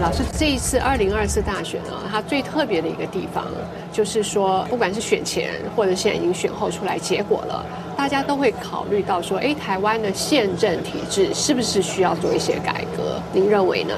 [0.00, 3.44] 老师，这一次二零二四大选啊，它最特别的一个地方，
[3.92, 7.66] 就是说，不管是选前或者现在已经选后出来结果了，
[7.98, 13.20] 大家都会考虑到说，哎，台湾的宪政体制是不是需要做一些改革？
[13.30, 13.94] 您认为呢？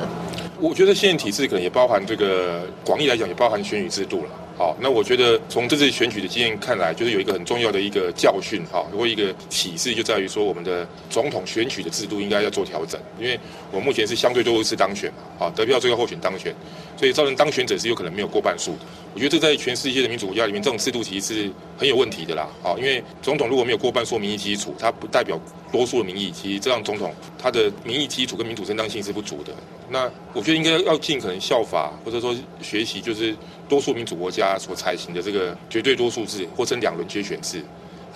[0.59, 4.31] 我觉得宪政体制可能也包含这个广义来讲，也包含选举制度了。
[4.63, 13.37] 好，那我觉得从这次选举的经验看来，就是有一个很重要的一个教训哈，或一个启示，就在于说我们的总统选举的制度应该要做调整，因为
[13.73, 16.55] 我目前是相对多一次当选嘛，好，得票最高候选当选，
[16.97, 18.77] 所以造成当选者是有可能没有过半数。
[19.15, 25.37] 我觉得这在全世界的民主国家里面，这种制度其实是很有问题的啦，好，因为总统如果没有过半数民意基础，他不代表
[25.73, 29.53] 多数的民意，其实这样总统他的民意基础跟民主正当性是不足的。
[29.91, 33.37] 那我觉得应该要尽可能效法或者说学习，就是
[33.73, 37.65] 多数民主国家所采行的这个绝对多数制，或称两轮决选制。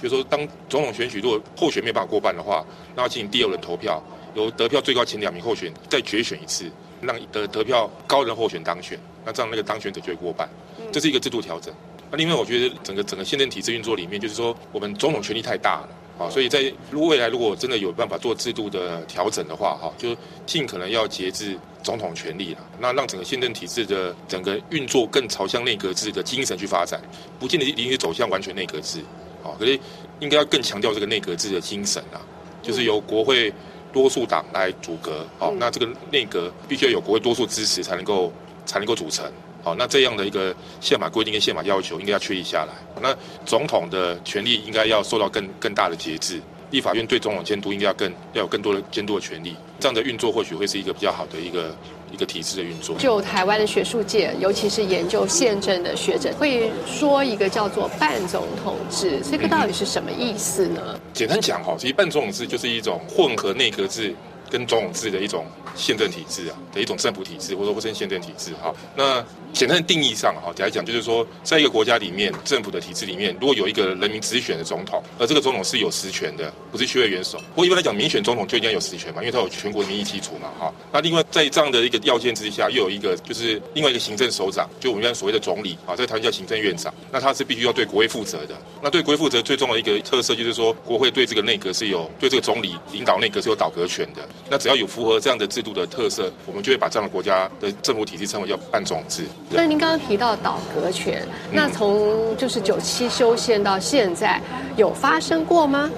[0.02, 2.62] 就是说，当总统选举如果候选没办法过半的话，
[2.94, 4.02] 那要进行第二轮投票，
[4.34, 10.46] 由得票最高前两名候选再决选一次，让得得票高人候选当选，那这样那个当选者就会过半。
[10.92, 11.72] 这是一个制度调整。
[12.10, 15.88] 那另外，我觉得整个整个宪政体制运作里面，就是说我们总统权力太大了。
[16.18, 27.00] 好，所以在未来如果真的有办法做制度的调整的话，哈，就尽可能要节制总统权力了，那让整个宪政体制的整个运作更朝向内阁制的精神去发展，
[27.38, 28.98] 不见得一定是走向完全内阁制，
[29.40, 29.78] 好，可是
[30.18, 32.18] 应该要更强调这个内阁制的精神啊，
[32.60, 33.52] 就是由国会
[33.92, 38.32] 多数党来组阁，好，那这个内阁必须要有国会多数支持才能够
[38.64, 39.24] 才能够组成。
[39.62, 42.74] 好，那这样的一个宪法规定跟宪法要求，应该要确立下来。
[43.00, 46.40] 那总统的权力应该要受到更更大的节制，
[46.70, 49.54] 立法院对总统监督应该要更要有更多的监督的权利。
[49.78, 51.76] 这样的运作或许会是一个比较好的一个
[52.12, 52.96] 一个体制的运作。
[52.98, 60.98] 就台湾的学术界，尤其是研究宪政的学者，会说一个叫做半总统制，这个到底是什么意思呢？
[61.12, 64.14] 简单讲哈，其实半总统制就是一种混合内阁制
[64.50, 65.46] 跟总统制的一种。
[65.76, 68.74] 宪政体制啊的一种政府体制，或者说不称宪政体制哈。
[68.96, 69.22] 那
[69.52, 77.36] 简单的定义上哈，来讲就是说，在一个国家里面，政府的体制里面，如果有一个人民直选的总统，而这个总统是有实权的，不是虚位元首。
[77.54, 80.72] 不过一般来讲，民选总统就应该有实权嘛，因为他有全国民意基础嘛哈。
[80.90, 88.56] 那另外在这样的一个要件之下，又有一个就是另外一个行政首长，就我们现在所谓的总理啊，在台湾叫行政院长，那他是必须要对国会负责的。
[88.82, 94.26] 那对国会负责最重要的一个特色就是说，国会对这个内阁是有对这个总理领导内阁是有导阁权的。
[94.48, 99.24] 那只要有符合这样的制度的特色，我们就会把这样的国家的政府体系称为叫半总制。
[99.50, 104.40] 那您刚刚提到倒阁权，那从就是九七修宪到现在，
[104.76, 105.90] 有发生过吗？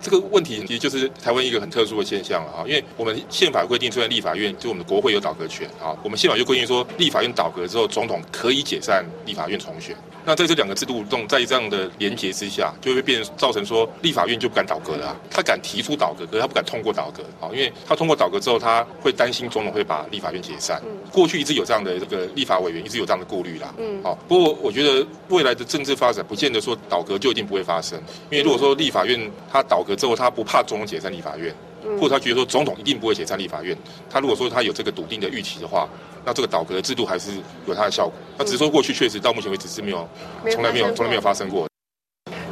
[0.00, 9.96] 这个问题其实就是台湾一个很特殊的现象了啊，因为我们宪法规定，虽然立法院就我们的国会有倒阁权啊，我们宪法就规定说，立法院倒阁之后，总统可以解散立法院重选。
[10.26, 15.16] 那在这两个制度中，在这样的连结之下，就会变造成说，立法院就不敢倒戈了。
[15.30, 20.82] 他敢提出倒戈，可是他不敢通过倒戈，好，因为他通过倒戈之后，他会担心总统会把立法院解散。
[21.12, 23.72] 过去一直有这样的这个立法委员一直有这样的顾虑啦。
[23.78, 27.96] 嗯，好，不过我觉得未来的政治发展不见得说倒戈就一定不会发生，
[28.28, 31.54] 因为如果说立法院他倒戈之后，他不怕总统解散立法院，
[31.98, 33.76] 或者他觉得说总统一定不会解散立法院，
[34.10, 35.88] 他如果说他有这个笃定的预期的话。
[36.28, 37.30] 那这个倒阁的制度还是
[37.68, 38.12] 有它的效果。
[38.36, 40.08] 那只是说过去确实到目前为止是没有，
[40.50, 41.68] 从来没有从来没有发生过。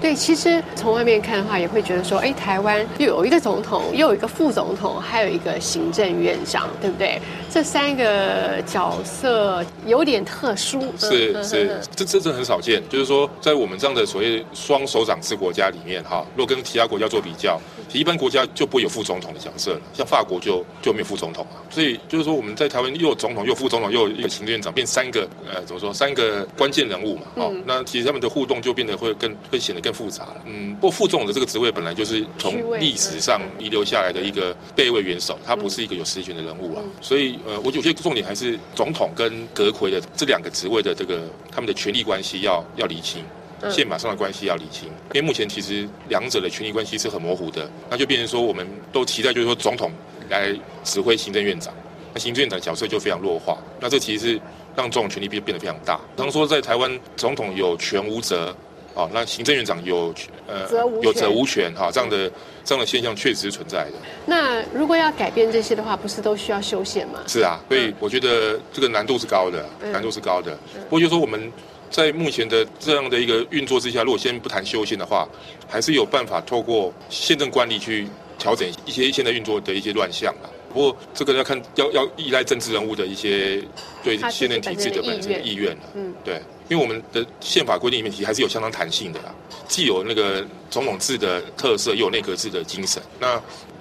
[0.04, 7.18] 对，其实从外面看的话，也会觉得说，哎，台湾又有一个总统，又有一个副总统，还有一个行政院长，对不对？
[7.50, 10.92] 这三个角色有点特殊。
[10.98, 12.86] 是是，这这这很少见。
[12.90, 17.58] 就是说，在我们这样的所谓双手掌制国家里面，哈，如果跟其他国家做比较。
[17.92, 21.62] 一般国家就不会有副总统的角色了，像法国就就没有副总统啊。
[21.70, 25.94] 所以就是说，我们在台湾又有总统，又有副总统，又有一个行政院长，变三个呃，怎么说？
[25.94, 27.22] 三个关键人物嘛。
[27.36, 30.42] 哦，那其实他们的互动就变得会更会显得更复杂了。
[30.44, 36.82] 嗯，不过副总统的这个职位本来就是从历史上遗留下来的一个备位元首，他不是一个有实权的人物啊。
[37.00, 43.24] 所以呃，我有些重点还是总统跟阁魁的这两个职位的这个他们的权力关系要要理清。
[43.70, 49.90] 宪法上的关系要理清，因为目前其实两者的权力关系是很模糊的，那就变成说我们都期待就是说总统
[50.28, 51.72] 来指挥行政院长，
[52.12, 54.40] 那行政院长角色就非常弱化，那这其实是
[54.76, 55.98] 让这种权力变变得非常大。
[56.14, 58.54] 常说在台湾总统有权无责，
[58.94, 60.14] 啊，那行政院长有
[60.46, 60.68] 呃
[61.02, 62.30] 有责无权，哈，这样的
[62.64, 63.92] 这样的现象确实是存在的。
[64.26, 67.20] 那如果要改变这些的话，不是都需要修宪吗？
[67.26, 70.56] 是啊，所以我觉得这个难度是高的，难度是高的。
[70.88, 71.52] 不过就说我们。
[71.90, 75.28] 在目前的这样的一个运作之下，如果先不谈修宪的话，
[75.68, 80.50] 还是有办法透过宪政管理去调整一些现在运作的一些乱象啊。
[80.72, 83.62] 不过这个要看要要依赖政治人物的一些
[84.02, 85.82] 对现任体制的本身意愿了。
[85.94, 89.34] 嗯，对，因为我们的宪法规定里面其实还是有相当弹性的啦，
[89.68, 93.02] 既有那个总统制的特色，又有内阁制的精神。
[93.18, 93.40] 那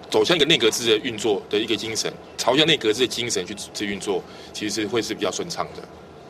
[0.10, 4.22] 走向一个内阁制的运作的一个精神，朝向内阁制的精神去去运作，
[4.54, 5.82] 其实会是比较顺畅的。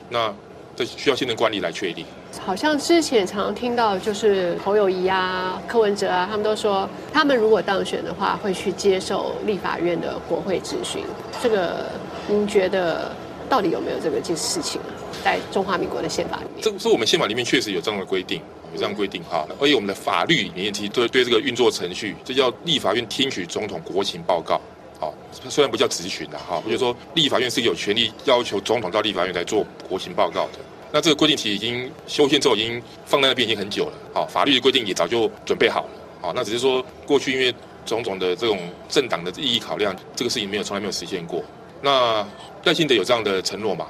[0.09, 0.33] 那。
[0.75, 2.03] 这需要现任管理来确定。
[2.43, 11.03] 好像之前常常听到，就是侯友谊啊、柯文哲啊，他们都说，他们如果当选的话，会去接受立法院的国会质询。
[11.43, 11.85] 这个
[12.27, 13.11] 您觉得
[13.47, 14.89] 到底有没有这个件事情啊？
[15.23, 18.41] 在中华民国的宪法里面，这是我们宪法里面确实有这样的规定，
[18.73, 19.45] 有这样规定哈。
[19.59, 24.59] 而且我们的法律里面其实对对这个运作程序，这叫立法院听取总统国情报告。
[24.99, 25.13] 好，
[25.49, 30.59] 虽然不叫质询的哈，就是说立法院是有权利要求总统到立法院来做国情报告的。
[30.91, 33.93] 那这个规定其实已经修宪之后已经放在那边已经很久了。
[34.13, 35.89] 好，法律的规定也早就准备好了。
[36.21, 37.53] 好，那只是说过去因为
[37.85, 41.43] 种种的这种政党的意义考量，这个事情没有从来没有实现过。
[41.81, 42.25] 那
[42.63, 43.87] 赖清德有这样的承诺嘛？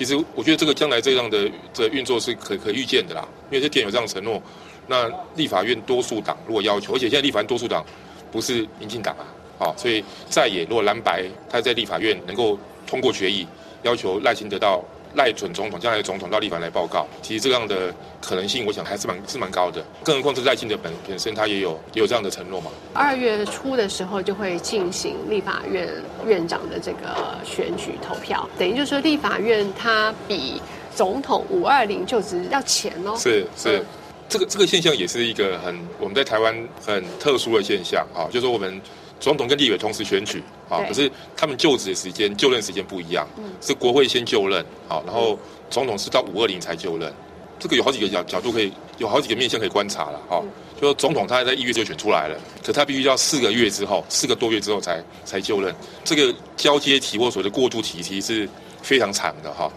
[0.00, 3.22] 其实我觉得这个将来这样的这运作是可可预见的啦。
[3.50, 4.42] 因为这店有这样承诺，
[4.86, 7.84] 那立法院多数党如果要求，而且现在立法院多数党
[8.32, 9.28] 不是民进党啊。
[9.58, 13.46] 好，所以在野如果蓝白他在立法院能够通过决议，
[13.82, 14.82] 要求赖清德到
[15.14, 19.84] 赖准总统将来的总统到立法来报告，其实这样的可能性，我想还是蛮是蛮高的。
[20.04, 22.70] 更何况是赖清德本本身他也有也有这样的承诺嘛。
[22.94, 25.88] 二月初的时候就会进行立法院
[26.26, 30.62] 院长的这个选举投票，等于就是说立法院它比
[30.94, 33.16] 总统五二零就职要前哦。
[33.16, 33.84] 是是，
[34.28, 36.54] 这个这个现象也是一个很我们在台湾
[36.86, 38.80] 很特殊的现象啊，就是说我们。
[39.20, 43.28] 总统跟立委同时选举，啊，可是他们就职的时间、就任时间不一样，
[43.60, 47.12] 是国会先就任，好，然后总统是到五二零才就任，
[47.58, 50.42] 这个有好几个角角度可以，有好几个面向可以观察了，哈，
[50.74, 58.48] 就说总统他在一月就选出来了，可他必须要四个月之后，四个多月之后才才就任，这个交接期或所谓的过渡期其实是
[58.82, 59.70] 非常长的，哈，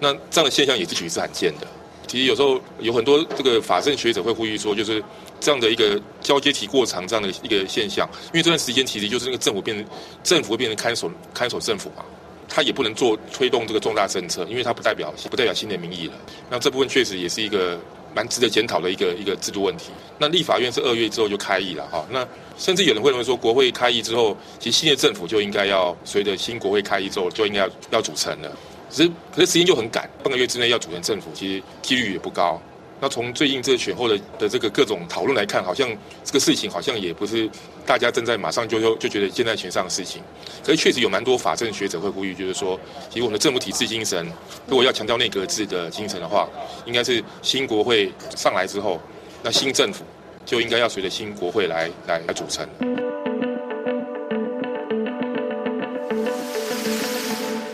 [0.00, 1.66] 那这样的现象也是其实是罕见的。
[2.06, 5.02] 其实有时候有很多这个法政学者会呼吁说，就是
[5.40, 9.86] 这样的一个交接期过长这样的一个现象，因为这段时间其实就是那个政府变成
[10.22, 12.04] 政府变成看守看守政府嘛，
[12.48, 16.14] 他也不能做推动这个重大政策，因为他不代表不代表新的民意了。
[16.50, 17.78] 那这部分确实也是一个
[18.14, 19.90] 蛮值得检讨的一个一个制度问题。
[20.18, 22.26] 那立法院是二月之后就开议了哈，那
[22.56, 28.50] 甚至有人会认为说，国会开议之后，其实新的政府就应该要随着新国会开议之后就应该要要组成了。
[28.88, 32.58] 可是，可是时间就很赶，半个月之内要组成政府，其实几率也不高。
[32.98, 35.88] 那从最近这选后的的这个各种讨论来看，好像
[36.24, 37.48] 这个事情好像也不是
[37.84, 40.22] 大家正在马上就就就觉得箭在弦上的事情。
[40.64, 42.78] 可是确实有蛮多法政学者会呼吁，就是说，
[43.10, 44.26] 其实我们的政府体制精神，
[44.66, 46.48] 如果要强调内阁制的精神的话，
[46.86, 49.00] 应该是新国会上来之后，
[49.42, 50.02] 那新政府
[50.44, 52.66] 就应该要随着新国会来来来组成。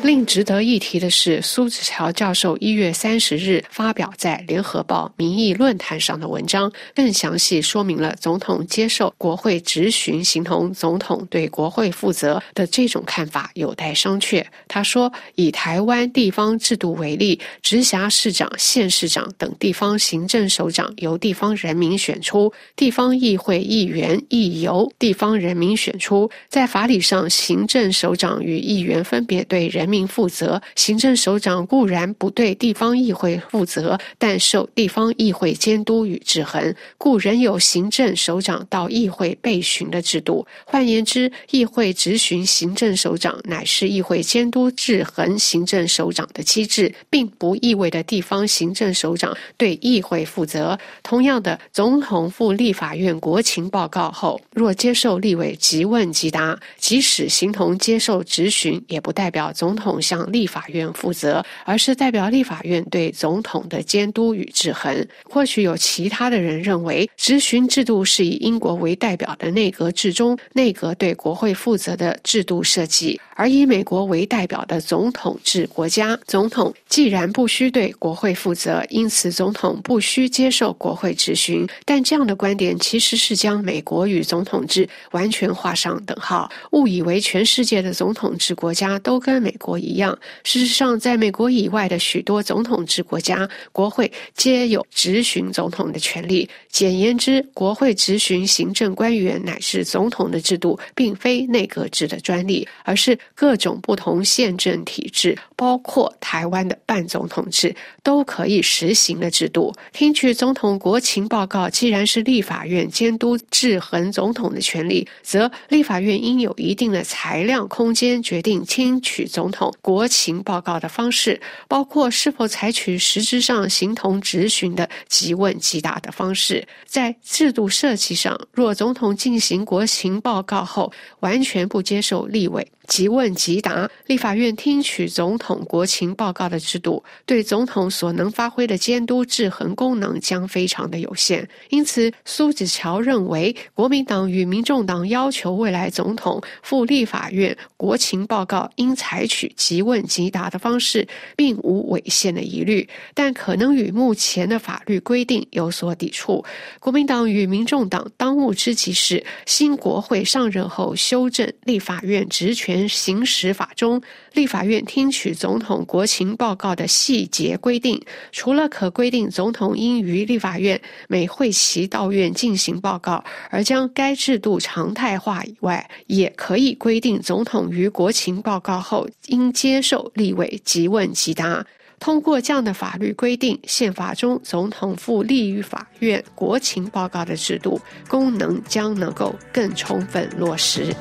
[0.02, 14.44] 另值得一提的是，苏子乔教授一月三十日发表在《联合报》民意论坛上的文章，更详细说明了总统接受国会质询，形同总统对国会负责的这种看法有待商榷。
[14.66, 26.28] 他说，以台湾地方制度为例，直辖市长、县市长等地方行政首长由地方人民选出，地方议会议员亦由地方人民选出。
[26.48, 29.91] 在法理上，行政首长与议员分别对人。
[29.92, 40.46] 民负责，行政首长固然不对地方议会负责，但受地方议会监督与制衡，故仍有行政首长到议会备询的制度。
[40.64, 50.78] 换言之，议会质询行政首长，乃是议会监督制衡行政首长的机制，并不意味着地方行政首长对议会负责。
[51.02, 59.81] 同样的，总统赴立法院国情报告后，若接受立委即问即答，即使形同接受质询，也不代表总统。
[59.82, 65.06] 统向立法院负责，而是代表立法院对总统的监督与制衡。
[65.24, 73.20] 或许有其他的人认为，执行制度是以英国为代表的内阁制中内阁对国会负责的制度设计。
[73.34, 81.66] 而以美国为代表的总统制国家，总统既然不需对国会负责，因此总统不需接受国会质询。
[81.84, 90.18] 但这样的观点其实是将美国与总统制完全画上等号，误以为全世界的总统制国家都跟美国一样。
[90.44, 96.48] 事实上，在美国以外的许多总统制国家，国会皆有质询总统的权利。
[96.68, 103.18] 简言之，国会质询行政官员乃是总统的制度，并非内阁制的专利，而是。
[103.34, 109.72] 各种不同宪政体制，包括台湾的半总统制，都可以实行的制度。
[109.92, 126.66] 听取总统国情报告，既然是立法院监督制衡总统的权利，则立法院应有一定的裁量空间，决定听取总统国情报告的方式，包括是否采取实质上形同质询的即问即答的方式。
[126.86, 132.70] 在制度设计上，若总统进行国情报告后，完全不接受立委。
[132.88, 141.48] 即问即答，立法院听取总统国情报告的制度，对总统所能发挥的监督制衡功能将非常的有限。
[141.70, 151.06] 因此，苏子乔认为，国民党与民众党要求未来总统赴立法院国情报告应采取即问即答的方式，
[151.36, 156.44] 并无违宪的疑虑，但可能与目前的法律规定有所抵触。
[156.80, 162.71] 国民党与民众党当务之急是，新国会上任后修正立法院职权。
[162.88, 164.00] 行使法中，
[164.34, 168.00] 立法院听取总统国情报告的细节规定，
[168.32, 181.64] 除了可规定总统应于立法院每会期到院进行报告，而将该制度常态化以外，也可以规定总统于国情报告后应接受立委即问即答。
[182.00, 190.92] 通过这样的法律规定，宪法中总统赴立于法院国情报告的制度功能将能够更充分落实。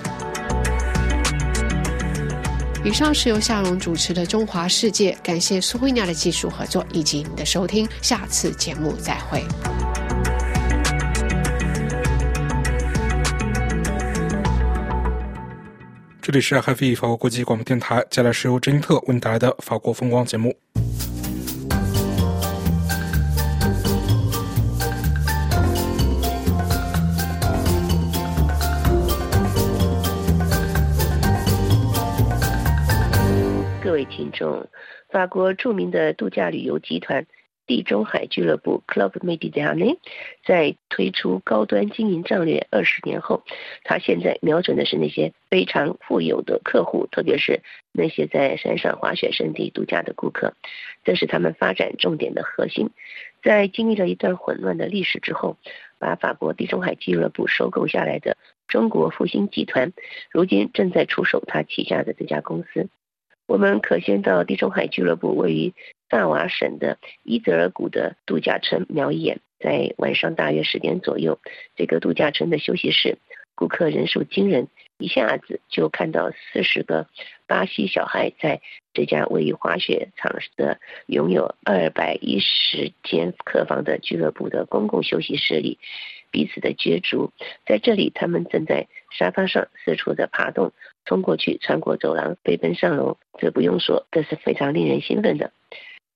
[2.83, 9.43] 以上是由夏蓉主持的《中华世界》，感谢苏慧娜的技术合作以及您的收听，下次节目再会。
[16.23, 20.55] 这里是 HFE 法国国际广播电台，接下来是由珍妮特为您带来的法国风光节目。
[34.05, 34.67] 听众，
[35.09, 37.25] 法国著名的度假旅游集团
[37.67, 39.99] 地中海俱乐部 Club m e d i t e r r a n e
[40.43, 43.43] 在推出高端经营战略二十年后，
[43.83, 47.61] 他现在瞄准的是那些非常富有的客户，特别是
[47.93, 50.53] 那些在山上滑雪胜地度假的顾客，
[51.03, 52.89] 这是他们发展重点的核心。
[53.43, 55.57] 在经历了一段混乱的历史之后，
[55.97, 58.37] 把法国地中海俱乐部收购下来的
[58.67, 59.93] 中国复兴集团，
[60.29, 62.89] 如今正在出手他旗下的这家公司。
[63.51, 65.73] 我们可先到地中海俱乐部位于
[66.09, 69.41] 萨瓦省的伊泽尔谷的度假村瞄一眼。
[69.59, 71.37] 在晚上大约十点左右，
[71.75, 73.17] 这个度假村的休息室
[73.53, 77.07] 顾客人数惊人，一下子就看到四十个
[77.45, 78.61] 巴西小孩在
[78.93, 85.77] 这家位于滑雪场的、拥有二百一十间客房的俱乐部的公共休息室里
[86.31, 87.33] 彼此的角逐。
[87.65, 90.71] 在这里，他们正在沙发上四处的爬动，
[91.05, 93.17] 冲过去，穿过走廊，飞奔上楼。
[93.37, 95.51] 这不用说，这是非常令人兴奋的。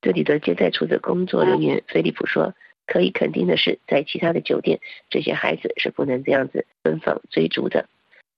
[0.02, 2.54] 这里的接待处的工作人员菲利普说。
[2.88, 4.80] 可以肯定的是，在其他的酒店，
[5.10, 7.88] 这些孩子是不能这样子奔放追逐的。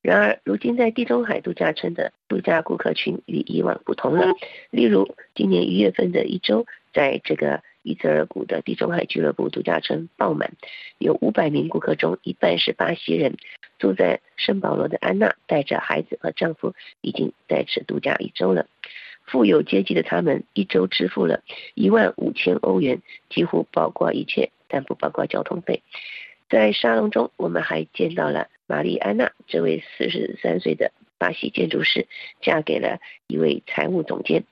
[0.01, 4.31] 然而，如今在地中海度假村的度假顾客群与以往不同了。
[4.71, 10.51] 例如，今年一月份的一周，在这个伊泽尔谷的地中海俱乐部度假村爆满，
[10.97, 13.37] 有五百名顾客中一半是巴西人。
[13.79, 18.67] 住在圣保罗的安娜带着孩子和丈夫已经在此度假一周了。
[19.23, 21.43] 富有阶级的他们一周支付了
[21.75, 25.81] 一万五千欧元，几乎包括一切，但不包括交通费。
[26.49, 32.07] 在沙龙中，我们还见到了玛丽安娜这位四十三岁的巴西建筑师，
[32.41, 34.43] 嫁给了一位财务总监。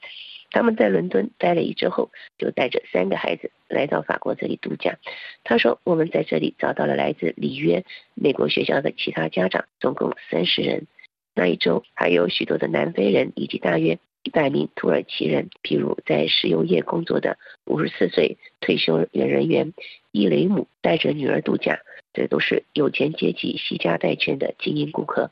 [0.55, 4.97] 他们在伦敦待了一周后，就带着三个孩子来到法国这里度假。
[5.43, 7.83] 他说：“我们在这里找到了来自里约
[8.13, 10.87] 美国学校的其他家长，总共三十人。
[11.33, 19.73] 那一周还有许多的南非人以及大约。”一百名土耳其人，譬如在石油业工作的五十四岁退休人员
[20.11, 21.81] 伊雷姆，带着女儿度假。
[22.13, 25.31] 这都是有钱阶级惜家带眷的精英顾客。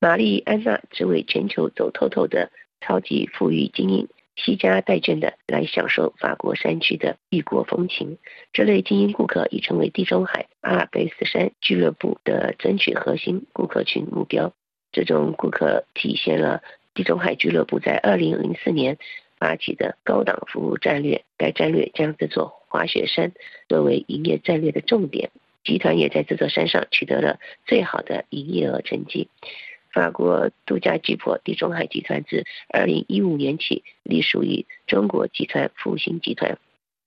[0.00, 2.50] 玛丽安娜只为全球走透透的
[2.80, 8.18] 超级富裕精英惜家带眷的来享受法国山区的异国风情。
[8.52, 14.52] 这类精英顾客已成为地中海阿尔卑斯山俱乐部的争取核心顾客群目标。
[14.92, 16.62] 这种顾客体现了。
[16.96, 18.98] 地中海俱乐部在二零零四年
[19.36, 23.32] 发起的高档服务战略，该战略将这座滑雪山
[23.68, 25.32] 作为营业战略的重点。
[25.64, 29.28] 集团也在这座山上取得了最好的营业额成绩。
[29.94, 36.58] 法国度假巨擘地中海集团自二零一五年起隶属于中国集团复兴集团。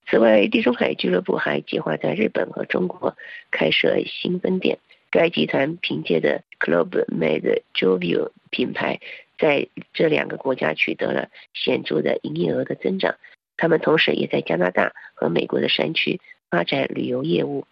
[0.10, 3.18] 此外，地中海俱乐部还计划在日本和中国
[3.52, 4.80] 开设新分店。
[5.10, 9.02] 该集团凭借的 Club Med Jovio 品牌。
[9.38, 13.18] 在这两个国家取得了显著的营业额的增长，
[13.58, 17.68] 他们同时也在加拿大和美国的山区发展旅游业务。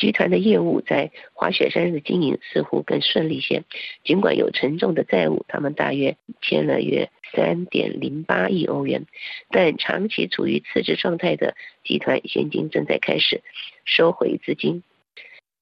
[0.00, 3.64] 集团的业务在滑雪山的经营似乎更顺利些，
[4.02, 9.04] 尽管有沉重的债务，他们大约欠了约三点零八亿欧元，
[9.50, 13.42] 但长期处于辞职状态的集团现今正在开始
[13.84, 14.82] 收回资金。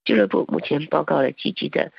[0.05, 1.93] 俱乐部目前报告了积极的。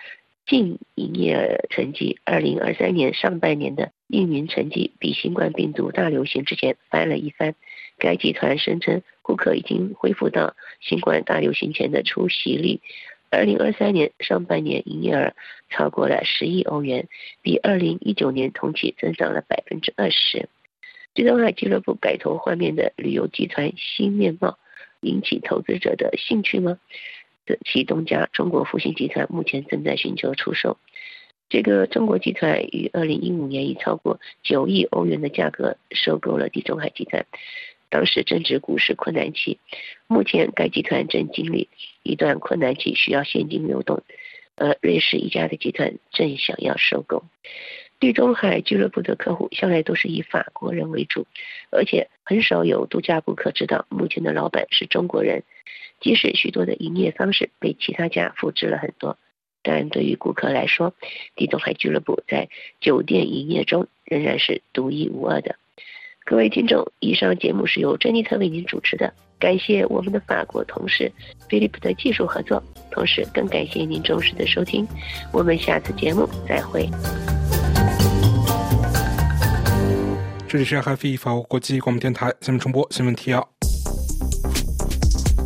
[0.46, 7.54] 净营业成绩，二零二三年上半年的运营成绩比新冠病毒大流行之前翻了一番。
[8.00, 12.80] 该集团声称，顾客已经恢复到新冠大流行前的出席率。
[13.30, 15.34] 二零二三年上半年营业额
[15.70, 17.08] 超过了十亿欧元，
[17.43, 20.50] 比二零一九年同期增长了百分之二十。
[21.14, 24.58] 地中海俱乐部改头换面的旅游集团新面貌，
[25.02, 26.80] 引起投资者的兴趣吗？
[27.45, 30.78] 的其东家中国复兴集团目前正在寻求出售。
[31.50, 37.26] 这个中国集团于二零一五年以超过九亿欧元的价格收购了地中海集团，
[37.90, 39.60] 当时正值股市困难期。
[40.08, 41.70] 目前该集团正经历
[42.04, 44.04] 一段困难期，需要现金流动。
[44.56, 47.24] 而瑞士一家的集团正想要收购。
[48.00, 51.28] 地中海俱乐部的客户向来都是以法国人为主，
[51.70, 55.44] 而且很少有度假顾客知道目前的老板是中国人。
[56.00, 59.18] 即使许多的营业方式被其他家复制了很多，
[59.64, 60.94] 但对于顾客来说，
[61.36, 65.58] 地中海俱乐部在酒店营业中仍然是独一无二的。
[66.30, 71.12] 各位听众，以上节目是由珍妮特为您主持的，感谢我们的法国同事
[71.50, 72.62] 菲利普的技术合作，
[72.92, 74.88] 同时更感谢您忠实的收听。
[75.34, 76.88] 我们下次节目再会。
[80.48, 83.50] 这里是 HFE 法国国际广播电台新闻重播新闻提要。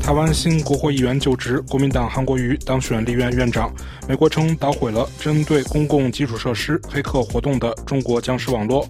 [0.04, 3.74] 台湾新国会议员就职，国民党韩国瑜当选立院院长。
[4.06, 8.86] 美国称捣毁了针对公共基础设施黑客活动的中国僵尸网络。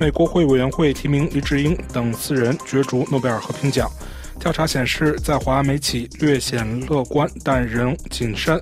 [0.00, 3.90] 美国会委员会提名黎智英等四人角逐诺贝尔和平奖。
[4.40, 8.60] 调查显示，在华美企略显乐观，但仍谨慎。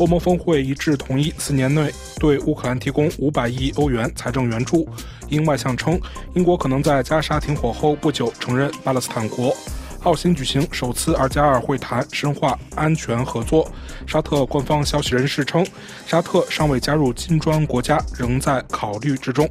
[0.00, 1.88] 欧盟峰会一致同意四年内
[2.18, 4.88] 对乌克兰提供五百亿欧元财政援助。
[5.28, 5.98] 英外相称，
[6.34, 9.56] 英国可能在加沙停火后不久承认巴勒斯坦国。
[10.04, 13.66] 澳新举行首次二加二会谈，深化安全合作。
[14.06, 15.66] 沙特官方消息人士称，
[16.06, 19.48] 沙特尚未加入金砖国家，仍在考虑之中。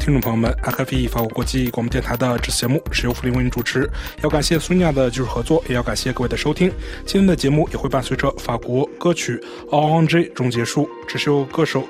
[0.00, 3.88] 听众朋友们，FV 法国国际广播电台的这次节目是由福林为您主持，
[4.22, 6.68] 要感谢苏尼亚的技术合作，也要感谢各位的收听。
[7.06, 9.36] 今天的节目也会伴随着法国歌曲
[9.70, 11.84] 《O N G》中结束，这是由歌手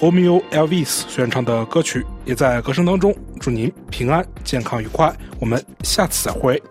[0.00, 5.12] Romeo Elvis 所演唱的歌曲，也在歌声当中祝您平安、健康、愉快。
[5.40, 6.62] 我们下次再会。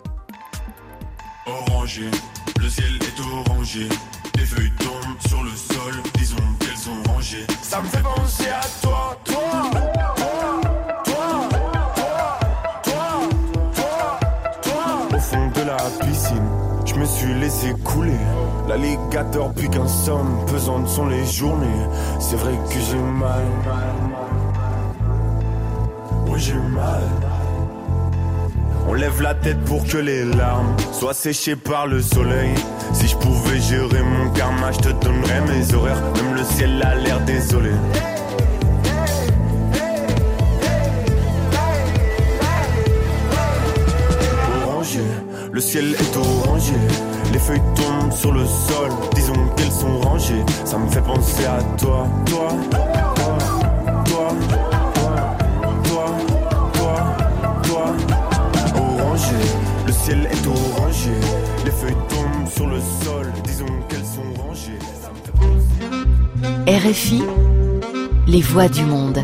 [7.62, 9.14] Ça me fait penser à toi,
[16.98, 18.18] je me suis laissé couler.
[18.68, 21.68] L'alligator puis qu'un somme, pesantes sont les journées.
[22.20, 23.44] C'est vrai que j'ai mal.
[26.28, 27.02] Oui, j'ai mal.
[28.88, 32.56] On lève la tête pour que les larmes soient séchées par le soleil.
[32.94, 36.02] Si je pouvais gérer mon karma, je te donnerais mes horaires.
[36.16, 37.72] Même le ciel a l'air désolé.
[45.58, 46.74] Le ciel est orangé.
[47.34, 50.46] Les feuilles tombent sur le sol, disons qu'elles sont rangées.
[50.66, 53.38] Ça me fait penser à toi, toi, toi,
[54.06, 54.28] toi,
[55.84, 56.06] toi,
[56.74, 57.16] toi,
[57.64, 57.86] toi.
[58.76, 59.36] Orangé,
[59.88, 61.16] le ciel est orangé.
[61.66, 64.78] Les feuilles tombent sur le sol, disons qu'elles sont rangées.
[66.68, 67.24] RFI,
[68.28, 69.24] les voix du monde.